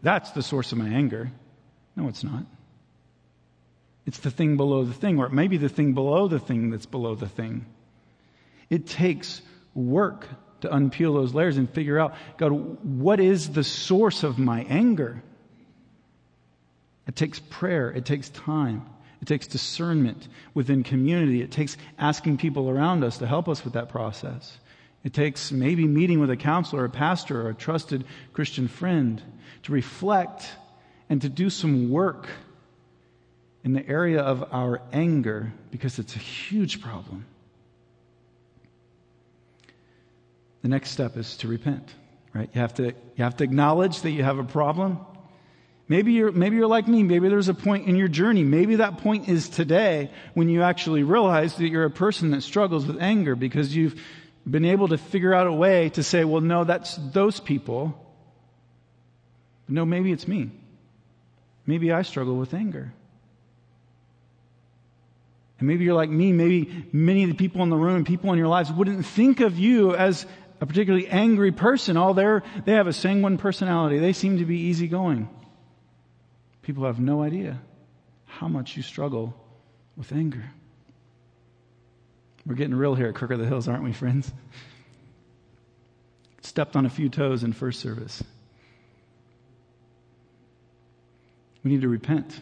that's 0.03 0.31
the 0.33 0.43
source 0.43 0.73
of 0.73 0.79
my 0.79 0.89
anger. 0.89 1.33
No, 1.97 2.09
it's 2.09 2.23
not. 2.23 2.45
It's 4.11 4.19
the 4.19 4.31
thing 4.33 4.57
below 4.57 4.83
the 4.83 4.93
thing, 4.93 5.21
or 5.21 5.27
it 5.27 5.33
may 5.33 5.47
be 5.47 5.57
the 5.57 5.69
thing 5.69 5.93
below 5.93 6.27
the 6.27 6.41
thing 6.41 6.71
that's 6.71 6.85
below 6.85 7.15
the 7.15 7.29
thing. 7.29 7.65
It 8.69 8.89
takes 8.89 9.41
work 9.73 10.27
to 10.63 10.69
unpeel 10.69 11.15
those 11.15 11.33
layers 11.33 11.59
and 11.59 11.71
figure 11.71 11.97
out, 11.97 12.17
God, 12.37 12.49
what 12.83 13.21
is 13.21 13.51
the 13.51 13.63
source 13.63 14.25
of 14.25 14.37
my 14.37 14.67
anger? 14.69 15.23
It 17.07 17.15
takes 17.15 17.39
prayer. 17.39 17.93
It 17.93 18.05
takes 18.05 18.31
time. 18.31 18.85
It 19.23 19.29
takes 19.29 19.47
discernment 19.47 20.27
within 20.55 20.83
community. 20.83 21.41
It 21.41 21.53
takes 21.53 21.77
asking 21.97 22.39
people 22.39 22.69
around 22.69 23.05
us 23.05 23.19
to 23.19 23.29
help 23.29 23.49
us 23.49 23.63
with 23.63 23.75
that 23.75 23.91
process. 23.91 24.59
It 25.05 25.15
takes 25.15 25.53
maybe 25.53 25.87
meeting 25.87 26.19
with 26.19 26.31
a 26.31 26.37
counselor, 26.37 26.85
a 26.85 26.91
pastor, 26.91 27.43
or 27.43 27.51
a 27.51 27.55
trusted 27.55 28.05
Christian 28.33 28.67
friend 28.67 29.23
to 29.63 29.71
reflect 29.71 30.51
and 31.09 31.23
to 31.23 31.29
do 31.29 31.49
some 31.49 31.91
work 31.91 32.29
in 33.65 33.73
the 33.73 33.87
area 33.87 34.21
of 34.21 34.53
our 34.53 34.81
anger 34.93 35.53
because 35.71 35.99
it's 35.99 36.17
a 36.17 36.19
huge 36.19 36.81
problem. 36.81 37.27
The 40.63 40.69
next 40.69 40.91
step 40.91 41.17
is 41.17 41.37
to 41.39 41.49
repent, 41.49 41.95
right? 42.35 42.49
You 42.53 42.61
have 42.61 42.75
to, 42.75 42.85
you 42.85 43.25
have 43.25 43.37
to 43.39 43.45
acknowledge 43.45 44.03
that 44.03 44.11
you 44.11 44.23
have 44.23 44.39
a 44.39 44.45
problem. 44.45 44.99
Maybe 45.89 46.13
you're, 46.13 46.33
maybe 46.33 46.57
you're 46.57 46.69
like 46.69 46.87
me. 46.87 47.03
Maybe 47.03 47.29
there's 47.29 47.49
a 47.49 47.55
point 47.55 47.89
in 47.89 47.97
your 47.97 48.09
journey. 48.09 48.45
Maybe 48.45 48.77
that 48.77 48.99
point 48.99 49.29
is 49.29 49.49
today 49.49 50.11
when 50.35 50.49
you 50.49 50.63
actually 50.63 51.03
realize 51.03 51.57
that 51.57 51.69
you're 51.69 51.85
a 51.85 51.91
person 51.91 52.31
that 52.31 52.43
struggles 52.43 52.87
with 52.87 53.01
anger 53.01 53.35
because 53.35 53.75
you've 53.75 54.01
been 54.49 54.65
able 54.65 54.89
to 54.89 54.99
figure 54.99 55.35
out 55.35 55.47
a 55.47 55.53
way 55.53 55.89
to 55.91 56.03
say, 56.03 56.25
well, 56.25 56.41
no, 56.41 56.65
that's 56.65 56.97
those 57.13 57.41
people. 57.41 58.07
No, 59.69 59.85
maybe 59.85 60.13
it's 60.13 60.29
me. 60.29 60.51
Maybe 61.67 61.93
I 61.93 62.03
struggle 62.03 62.37
with 62.37 62.55
anger. 62.55 62.93
And 65.61 65.69
maybe 65.69 65.85
you're 65.85 65.95
like 65.95 66.11
me. 66.11 66.33
Maybe 66.33 66.87
many 66.91 67.23
of 67.23 67.29
the 67.29 67.37
people 67.37 67.63
in 67.63 67.69
the 67.69 67.77
room, 67.77 68.05
people 68.05 68.33
in 68.33 68.39
your 68.39 68.49
lives 68.49 68.73
wouldn't 68.73 69.05
think 69.05 69.41
of 69.41 69.59
you 69.59 69.95
as 69.95 70.27
a 70.61 70.67
particularly 70.67 71.07
angry 71.07 71.53
person. 71.53 71.97
All 71.97 72.15
they 72.15 72.41
they 72.65 72.73
have 72.73 72.87
a 72.87 72.93
sanguine 72.93 73.37
personality. 73.37 73.99
They 73.99 74.15
seem 74.15 74.39
to 74.39 74.47
be 74.47 74.59
easygoing. 74.59 75.29
People 76.63 76.85
have 76.85 76.99
no 76.99 77.23
idea 77.23 77.61
how 78.25 78.49
much 78.49 78.77
you 78.77 78.83
struggle 78.83 79.35
with 79.97 80.13
anger. 80.13 80.45
We're 82.47 82.55
getting 82.55 82.75
real 82.75 82.95
here 82.95 83.09
at 83.09 83.15
Kirk 83.15 83.31
of 83.31 83.39
the 83.39 83.47
Hills, 83.47 83.69
aren't 83.69 83.85
we, 83.85 83.93
friends? 83.93 84.33
Stepped 86.41 86.75
on 86.75 86.87
a 86.87 86.91
few 86.91 87.11
toes 87.11 87.45
in 87.45 87.53
first 87.53 87.81
service. 87.81 88.25
We 91.63 91.71
need 91.71 91.83
to 91.83 91.89
repent. 91.89 92.41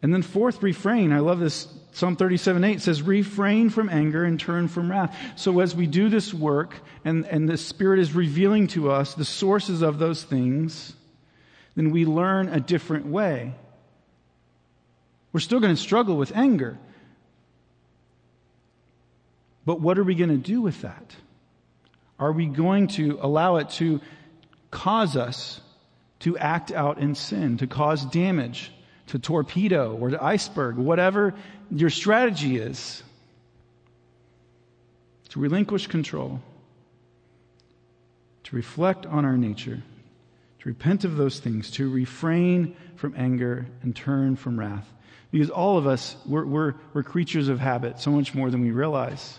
And 0.00 0.14
then, 0.14 0.22
fourth, 0.22 0.62
refrain. 0.62 1.12
I 1.12 1.18
love 1.18 1.40
this. 1.40 1.66
Psalm 1.92 2.14
37 2.14 2.62
8 2.62 2.80
says, 2.80 3.02
refrain 3.02 3.70
from 3.70 3.88
anger 3.88 4.24
and 4.24 4.38
turn 4.38 4.68
from 4.68 4.90
wrath. 4.90 5.16
So, 5.36 5.58
as 5.60 5.74
we 5.74 5.86
do 5.86 6.08
this 6.08 6.32
work 6.32 6.74
and, 7.04 7.26
and 7.26 7.48
the 7.48 7.56
Spirit 7.56 7.98
is 7.98 8.14
revealing 8.14 8.68
to 8.68 8.90
us 8.92 9.14
the 9.14 9.24
sources 9.24 9.82
of 9.82 9.98
those 9.98 10.22
things, 10.22 10.92
then 11.74 11.90
we 11.90 12.04
learn 12.04 12.48
a 12.48 12.60
different 12.60 13.06
way. 13.06 13.54
We're 15.32 15.40
still 15.40 15.60
going 15.60 15.74
to 15.74 15.80
struggle 15.80 16.16
with 16.16 16.34
anger. 16.36 16.78
But 19.66 19.80
what 19.80 19.98
are 19.98 20.04
we 20.04 20.14
going 20.14 20.30
to 20.30 20.36
do 20.36 20.60
with 20.60 20.82
that? 20.82 21.14
Are 22.18 22.32
we 22.32 22.46
going 22.46 22.88
to 22.88 23.18
allow 23.20 23.56
it 23.56 23.70
to 23.70 24.00
cause 24.70 25.16
us 25.16 25.60
to 26.20 26.38
act 26.38 26.72
out 26.72 26.98
in 26.98 27.14
sin, 27.14 27.58
to 27.58 27.66
cause 27.66 28.04
damage, 28.04 28.72
to 29.08 29.18
torpedo 29.18 29.96
or 29.96 30.10
to 30.10 30.22
iceberg, 30.22 30.76
whatever 30.76 31.34
your 31.70 31.90
strategy 31.90 32.56
is? 32.56 33.02
To 35.30 35.40
relinquish 35.40 35.86
control, 35.88 36.40
to 38.44 38.56
reflect 38.56 39.04
on 39.04 39.24
our 39.24 39.36
nature 39.36 39.82
to 40.60 40.68
repent 40.68 41.04
of 41.04 41.16
those 41.16 41.38
things, 41.38 41.70
to 41.72 41.88
refrain 41.90 42.76
from 42.96 43.14
anger 43.16 43.66
and 43.82 43.94
turn 43.94 44.36
from 44.36 44.58
wrath. 44.58 44.92
Because 45.30 45.50
all 45.50 45.78
of 45.78 45.86
us, 45.86 46.16
we're, 46.26 46.44
we're, 46.44 46.74
we're 46.94 47.02
creatures 47.02 47.48
of 47.48 47.60
habit, 47.60 48.00
so 48.00 48.10
much 48.10 48.34
more 48.34 48.50
than 48.50 48.62
we 48.62 48.70
realize. 48.70 49.38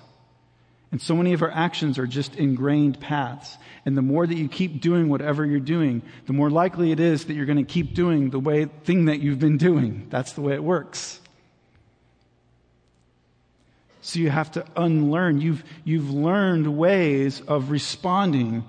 And 0.91 1.01
so 1.01 1.15
many 1.15 1.33
of 1.33 1.43
our 1.43 1.51
actions 1.51 1.99
are 1.99 2.07
just 2.07 2.35
ingrained 2.35 2.99
paths. 2.99 3.57
And 3.85 3.95
the 3.95 4.01
more 4.01 4.25
that 4.25 4.35
you 4.35 4.49
keep 4.49 4.81
doing 4.81 5.07
whatever 5.07 5.45
you're 5.45 5.59
doing, 5.59 6.01
the 6.25 6.33
more 6.33 6.49
likely 6.49 6.91
it 6.91 6.99
is 6.99 7.25
that 7.25 7.33
you're 7.33 7.45
going 7.45 7.63
to 7.63 7.71
keep 7.71 7.93
doing 7.93 8.31
the 8.31 8.39
way 8.39 8.65
thing 8.65 9.05
that 9.05 9.19
you've 9.19 9.39
been 9.39 9.57
doing. 9.57 10.07
That's 10.09 10.33
the 10.33 10.41
way 10.41 10.53
it 10.53 10.63
works. 10.63 11.19
So 14.01 14.19
you 14.19 14.31
have 14.31 14.51
to 14.53 14.65
unlearn. 14.75 15.41
You've, 15.41 15.63
you've 15.83 16.09
learned 16.09 16.75
ways 16.75 17.41
of 17.41 17.69
responding 17.69 18.63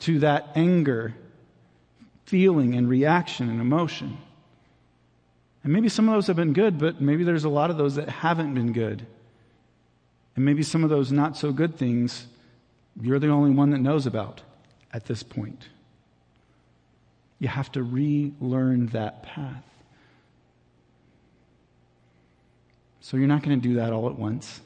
to 0.00 0.20
that 0.20 0.50
anger 0.54 1.14
feeling 2.26 2.74
and 2.74 2.88
reaction 2.88 3.48
and 3.50 3.60
emotion. 3.60 4.16
And 5.64 5.72
maybe 5.72 5.88
some 5.88 6.08
of 6.08 6.14
those 6.14 6.26
have 6.28 6.36
been 6.36 6.52
good, 6.52 6.78
but 6.78 7.00
maybe 7.00 7.24
there's 7.24 7.44
a 7.44 7.48
lot 7.48 7.70
of 7.70 7.78
those 7.78 7.96
that 7.96 8.08
haven't 8.08 8.54
been 8.54 8.72
good. 8.72 9.06
And 10.36 10.44
maybe 10.44 10.62
some 10.62 10.84
of 10.84 10.90
those 10.90 11.12
not 11.12 11.36
so 11.36 11.52
good 11.52 11.76
things 11.76 12.26
you're 13.00 13.18
the 13.18 13.28
only 13.28 13.50
one 13.50 13.70
that 13.70 13.78
knows 13.78 14.06
about 14.06 14.42
at 14.92 15.04
this 15.06 15.22
point. 15.22 15.68
You 17.38 17.48
have 17.48 17.70
to 17.72 17.82
relearn 17.82 18.86
that 18.88 19.24
path. 19.24 19.64
So 23.00 23.16
you're 23.16 23.26
not 23.26 23.42
going 23.42 23.60
to 23.60 23.68
do 23.68 23.74
that 23.76 23.92
all 23.92 24.08
at 24.08 24.18
once. 24.18 24.60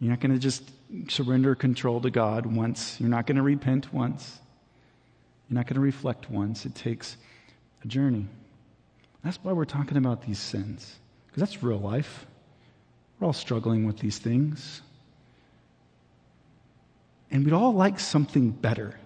You're 0.00 0.10
not 0.10 0.20
going 0.20 0.32
to 0.32 0.38
just 0.38 0.70
surrender 1.08 1.54
control 1.54 2.00
to 2.00 2.10
God 2.10 2.46
once. 2.46 2.98
You're 3.00 3.10
not 3.10 3.26
going 3.26 3.36
to 3.36 3.42
repent 3.42 3.92
once. 3.92 4.38
You're 5.48 5.56
not 5.56 5.66
going 5.66 5.74
to 5.74 5.80
reflect 5.80 6.30
once. 6.30 6.64
It 6.64 6.74
takes 6.74 7.16
a 7.84 7.88
journey. 7.88 8.26
That's 9.24 9.38
why 9.42 9.52
we're 9.52 9.64
talking 9.64 9.96
about 9.96 10.22
these 10.22 10.38
sins, 10.38 10.94
because 11.26 11.40
that's 11.40 11.62
real 11.62 11.80
life. 11.80 12.24
We're 13.18 13.26
all 13.26 13.32
struggling 13.32 13.84
with 13.84 13.98
these 13.98 14.18
things. 14.18 14.80
And 17.30 17.44
we'd 17.44 17.52
all 17.52 17.74
like 17.74 18.00
something 18.00 18.50
better. 18.50 18.98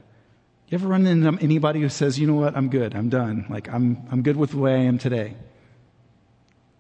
You 0.69 0.77
ever 0.77 0.89
run 0.89 1.07
into 1.07 1.37
anybody 1.43 1.81
who 1.81 1.89
says, 1.89 2.19
you 2.19 2.27
know 2.27 2.35
what, 2.35 2.57
I'm 2.57 2.71
good, 2.71 2.95
I'm 2.95 3.09
done. 3.09 3.47
Like, 3.51 3.69
I'm, 3.69 4.07
I'm 4.11 4.23
good 4.23 4.37
with 4.37 4.53
the 4.53 4.59
way 4.59 4.75
I 4.75 4.85
am 4.85 4.99
today. 4.99 5.37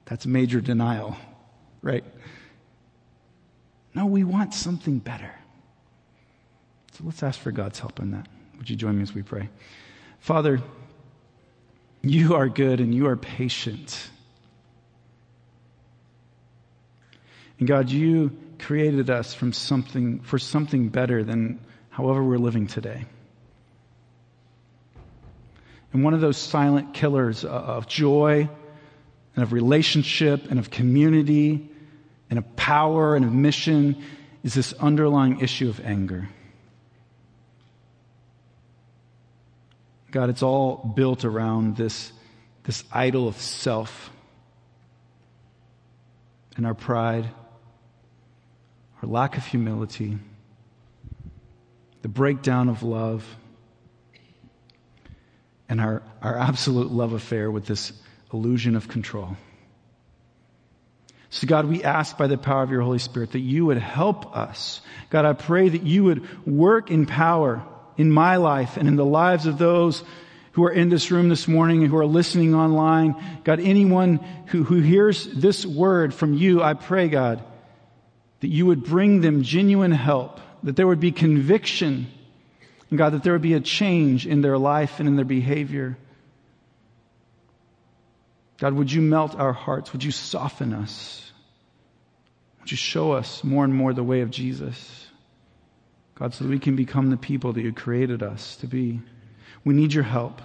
That's 0.07 0.24
major 0.26 0.61
denial, 0.61 1.16
right? 1.82 2.05
No, 3.95 4.07
we 4.07 4.24
want 4.24 4.55
something 4.55 4.99
better. 4.99 5.34
So 6.93 7.05
let's 7.05 7.22
ask 7.22 7.38
for 7.38 7.51
God's 7.51 7.78
help 7.78 7.99
in 8.01 8.12
that. 8.12 8.26
Would 8.59 8.70
you 8.70 8.76
join 8.76 8.97
me 8.97 9.03
as 9.03 9.14
we 9.14 9.22
pray? 9.22 9.49
Father, 10.20 10.61
you 12.03 12.34
are 12.34 12.49
good 12.49 12.80
and 12.80 12.95
you 12.95 13.07
are 13.09 13.16
patient. 13.16 14.11
And 17.59 17.68
God, 17.68 17.90
you 17.90 18.36
created 18.62 19.10
us 19.10 19.34
from 19.34 19.52
something 19.52 20.20
for 20.20 20.38
something 20.38 20.88
better 20.88 21.22
than 21.22 21.60
however 21.90 22.22
we're 22.24 22.38
living 22.38 22.66
today. 22.66 23.04
And 25.92 26.02
one 26.02 26.14
of 26.14 26.20
those 26.20 26.38
silent 26.38 26.94
killers 26.94 27.44
of 27.44 27.86
joy 27.86 28.48
and 29.34 29.42
of 29.42 29.52
relationship 29.52 30.50
and 30.50 30.58
of 30.58 30.70
community 30.70 31.68
and 32.30 32.38
of 32.38 32.56
power 32.56 33.14
and 33.14 33.24
of 33.24 33.32
mission 33.32 34.02
is 34.42 34.54
this 34.54 34.72
underlying 34.74 35.40
issue 35.40 35.68
of 35.68 35.84
anger. 35.84 36.28
God, 40.10 40.30
it's 40.30 40.42
all 40.42 40.76
built 40.94 41.24
around 41.24 41.76
this, 41.76 42.12
this 42.64 42.84
idol 42.92 43.28
of 43.28 43.36
self 43.36 44.10
and 46.56 46.66
our 46.66 46.74
pride, 46.74 47.28
our 49.03 49.09
lack 49.09 49.36
of 49.36 49.44
humility, 49.44 50.18
the 52.03 52.09
breakdown 52.09 52.68
of 52.68 52.82
love, 52.82 53.26
and 55.68 55.80
our, 55.80 56.03
our 56.20 56.38
absolute 56.38 56.92
love 56.92 57.12
affair 57.12 57.50
with 57.50 57.66
this 57.66 57.92
illusion 58.32 58.76
of 58.76 58.88
control. 58.88 59.36
So, 61.30 61.46
God, 61.46 61.66
we 61.66 61.82
ask 61.82 62.18
by 62.18 62.26
the 62.26 62.36
power 62.36 62.62
of 62.62 62.70
your 62.70 62.82
Holy 62.82 62.98
Spirit 62.98 63.32
that 63.32 63.40
you 63.40 63.64
would 63.66 63.78
help 63.78 64.36
us. 64.36 64.82
God, 65.09 65.24
I 65.24 65.32
pray 65.32 65.68
that 65.68 65.82
you 65.82 66.05
would 66.05 66.46
work 66.46 66.90
in 66.90 67.07
power 67.07 67.66
in 67.96 68.11
my 68.11 68.36
life 68.36 68.76
and 68.76 68.86
in 68.86 68.96
the 68.96 69.05
lives 69.05 69.46
of 69.46 69.57
those 69.57 70.05
who 70.53 70.64
are 70.64 70.70
in 70.70 70.90
this 70.90 71.11
room 71.11 71.30
this 71.30 71.48
morning 71.48 71.82
and 71.82 71.90
who 71.90 71.96
are 71.96 72.07
listening 72.07 72.55
online. 72.55 73.14
God, 73.44 73.61
anyone 73.61 74.16
who, 74.48 74.62
who 74.62 74.80
hears 74.80 75.26
this 75.26 75.64
word 75.64 76.12
from 76.12 76.34
you, 76.34 76.62
I 76.62 76.74
pray, 76.74 77.09
God, 77.09 77.42
that 78.43 78.49
you 78.49 78.66
would 78.66 78.84
bring 78.84 79.20
them 79.20 79.43
genuine 79.43 79.93
help, 79.93 80.40
that 80.64 80.76
there 80.76 80.86
would 80.86 81.01
be 81.01 81.12
conviction, 81.12 82.07
and 82.90 82.99
God, 82.99 83.14
that 83.14 83.22
there 83.22 83.32
would 83.32 83.40
be 83.40 83.55
a 83.55 83.61
change 83.61 84.26
in 84.26 84.43
their 84.43 84.59
life 84.59 84.99
and 84.99 85.09
in 85.09 85.16
their 85.16 85.24
behavior. 85.24 85.97
God, 88.59 88.74
would 88.74 88.93
you 88.93 89.01
melt 89.01 89.34
our 89.34 89.53
hearts? 89.53 89.93
Would 89.93 90.05
you 90.05 90.11
soften 90.11 90.74
us? 90.74 91.32
Would 92.61 92.70
you 92.70 92.76
show 92.76 93.12
us 93.12 93.43
more 93.43 93.64
and 93.64 93.74
more 93.74 93.93
the 93.93 94.05
way 94.05 94.20
of 94.20 94.30
Jesus? 94.30 95.07
God, 96.16 96.34
so 96.34 96.45
that 96.45 96.51
we 96.51 96.59
can 96.59 96.76
become 96.76 97.11
the 97.11 97.16
people 97.16 97.53
that 97.55 97.62
you 97.62 97.72
created 97.72 98.22
us 98.22 98.57
to 98.57 98.66
be. 98.66 99.01
We 99.64 99.74
need 99.74 99.93
your 99.93 100.05
help. 100.05 100.43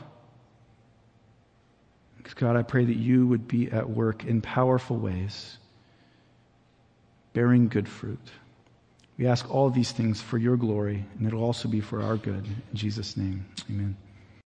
God, 2.36 2.56
I 2.56 2.62
pray 2.62 2.86
that 2.86 2.96
you 2.96 3.26
would 3.26 3.48
be 3.48 3.72
at 3.72 3.90
work 3.90 4.24
in 4.24 4.42
powerful 4.42 4.98
ways, 4.98 5.58
bearing 7.38 7.68
good 7.68 7.88
fruit. 7.88 8.32
We 9.20 9.28
ask 9.28 9.48
all 9.54 9.70
these 9.70 9.92
things 9.92 10.20
for 10.20 10.40
your 10.40 10.58
glory, 10.58 11.06
and 11.20 11.28
it'll 11.28 11.44
also 11.44 11.70
be 11.70 11.82
for 11.82 12.02
our 12.02 12.18
good. 12.18 12.44
In 12.48 12.74
Jesus' 12.74 13.16
name, 13.16 13.46
amen. 13.70 13.96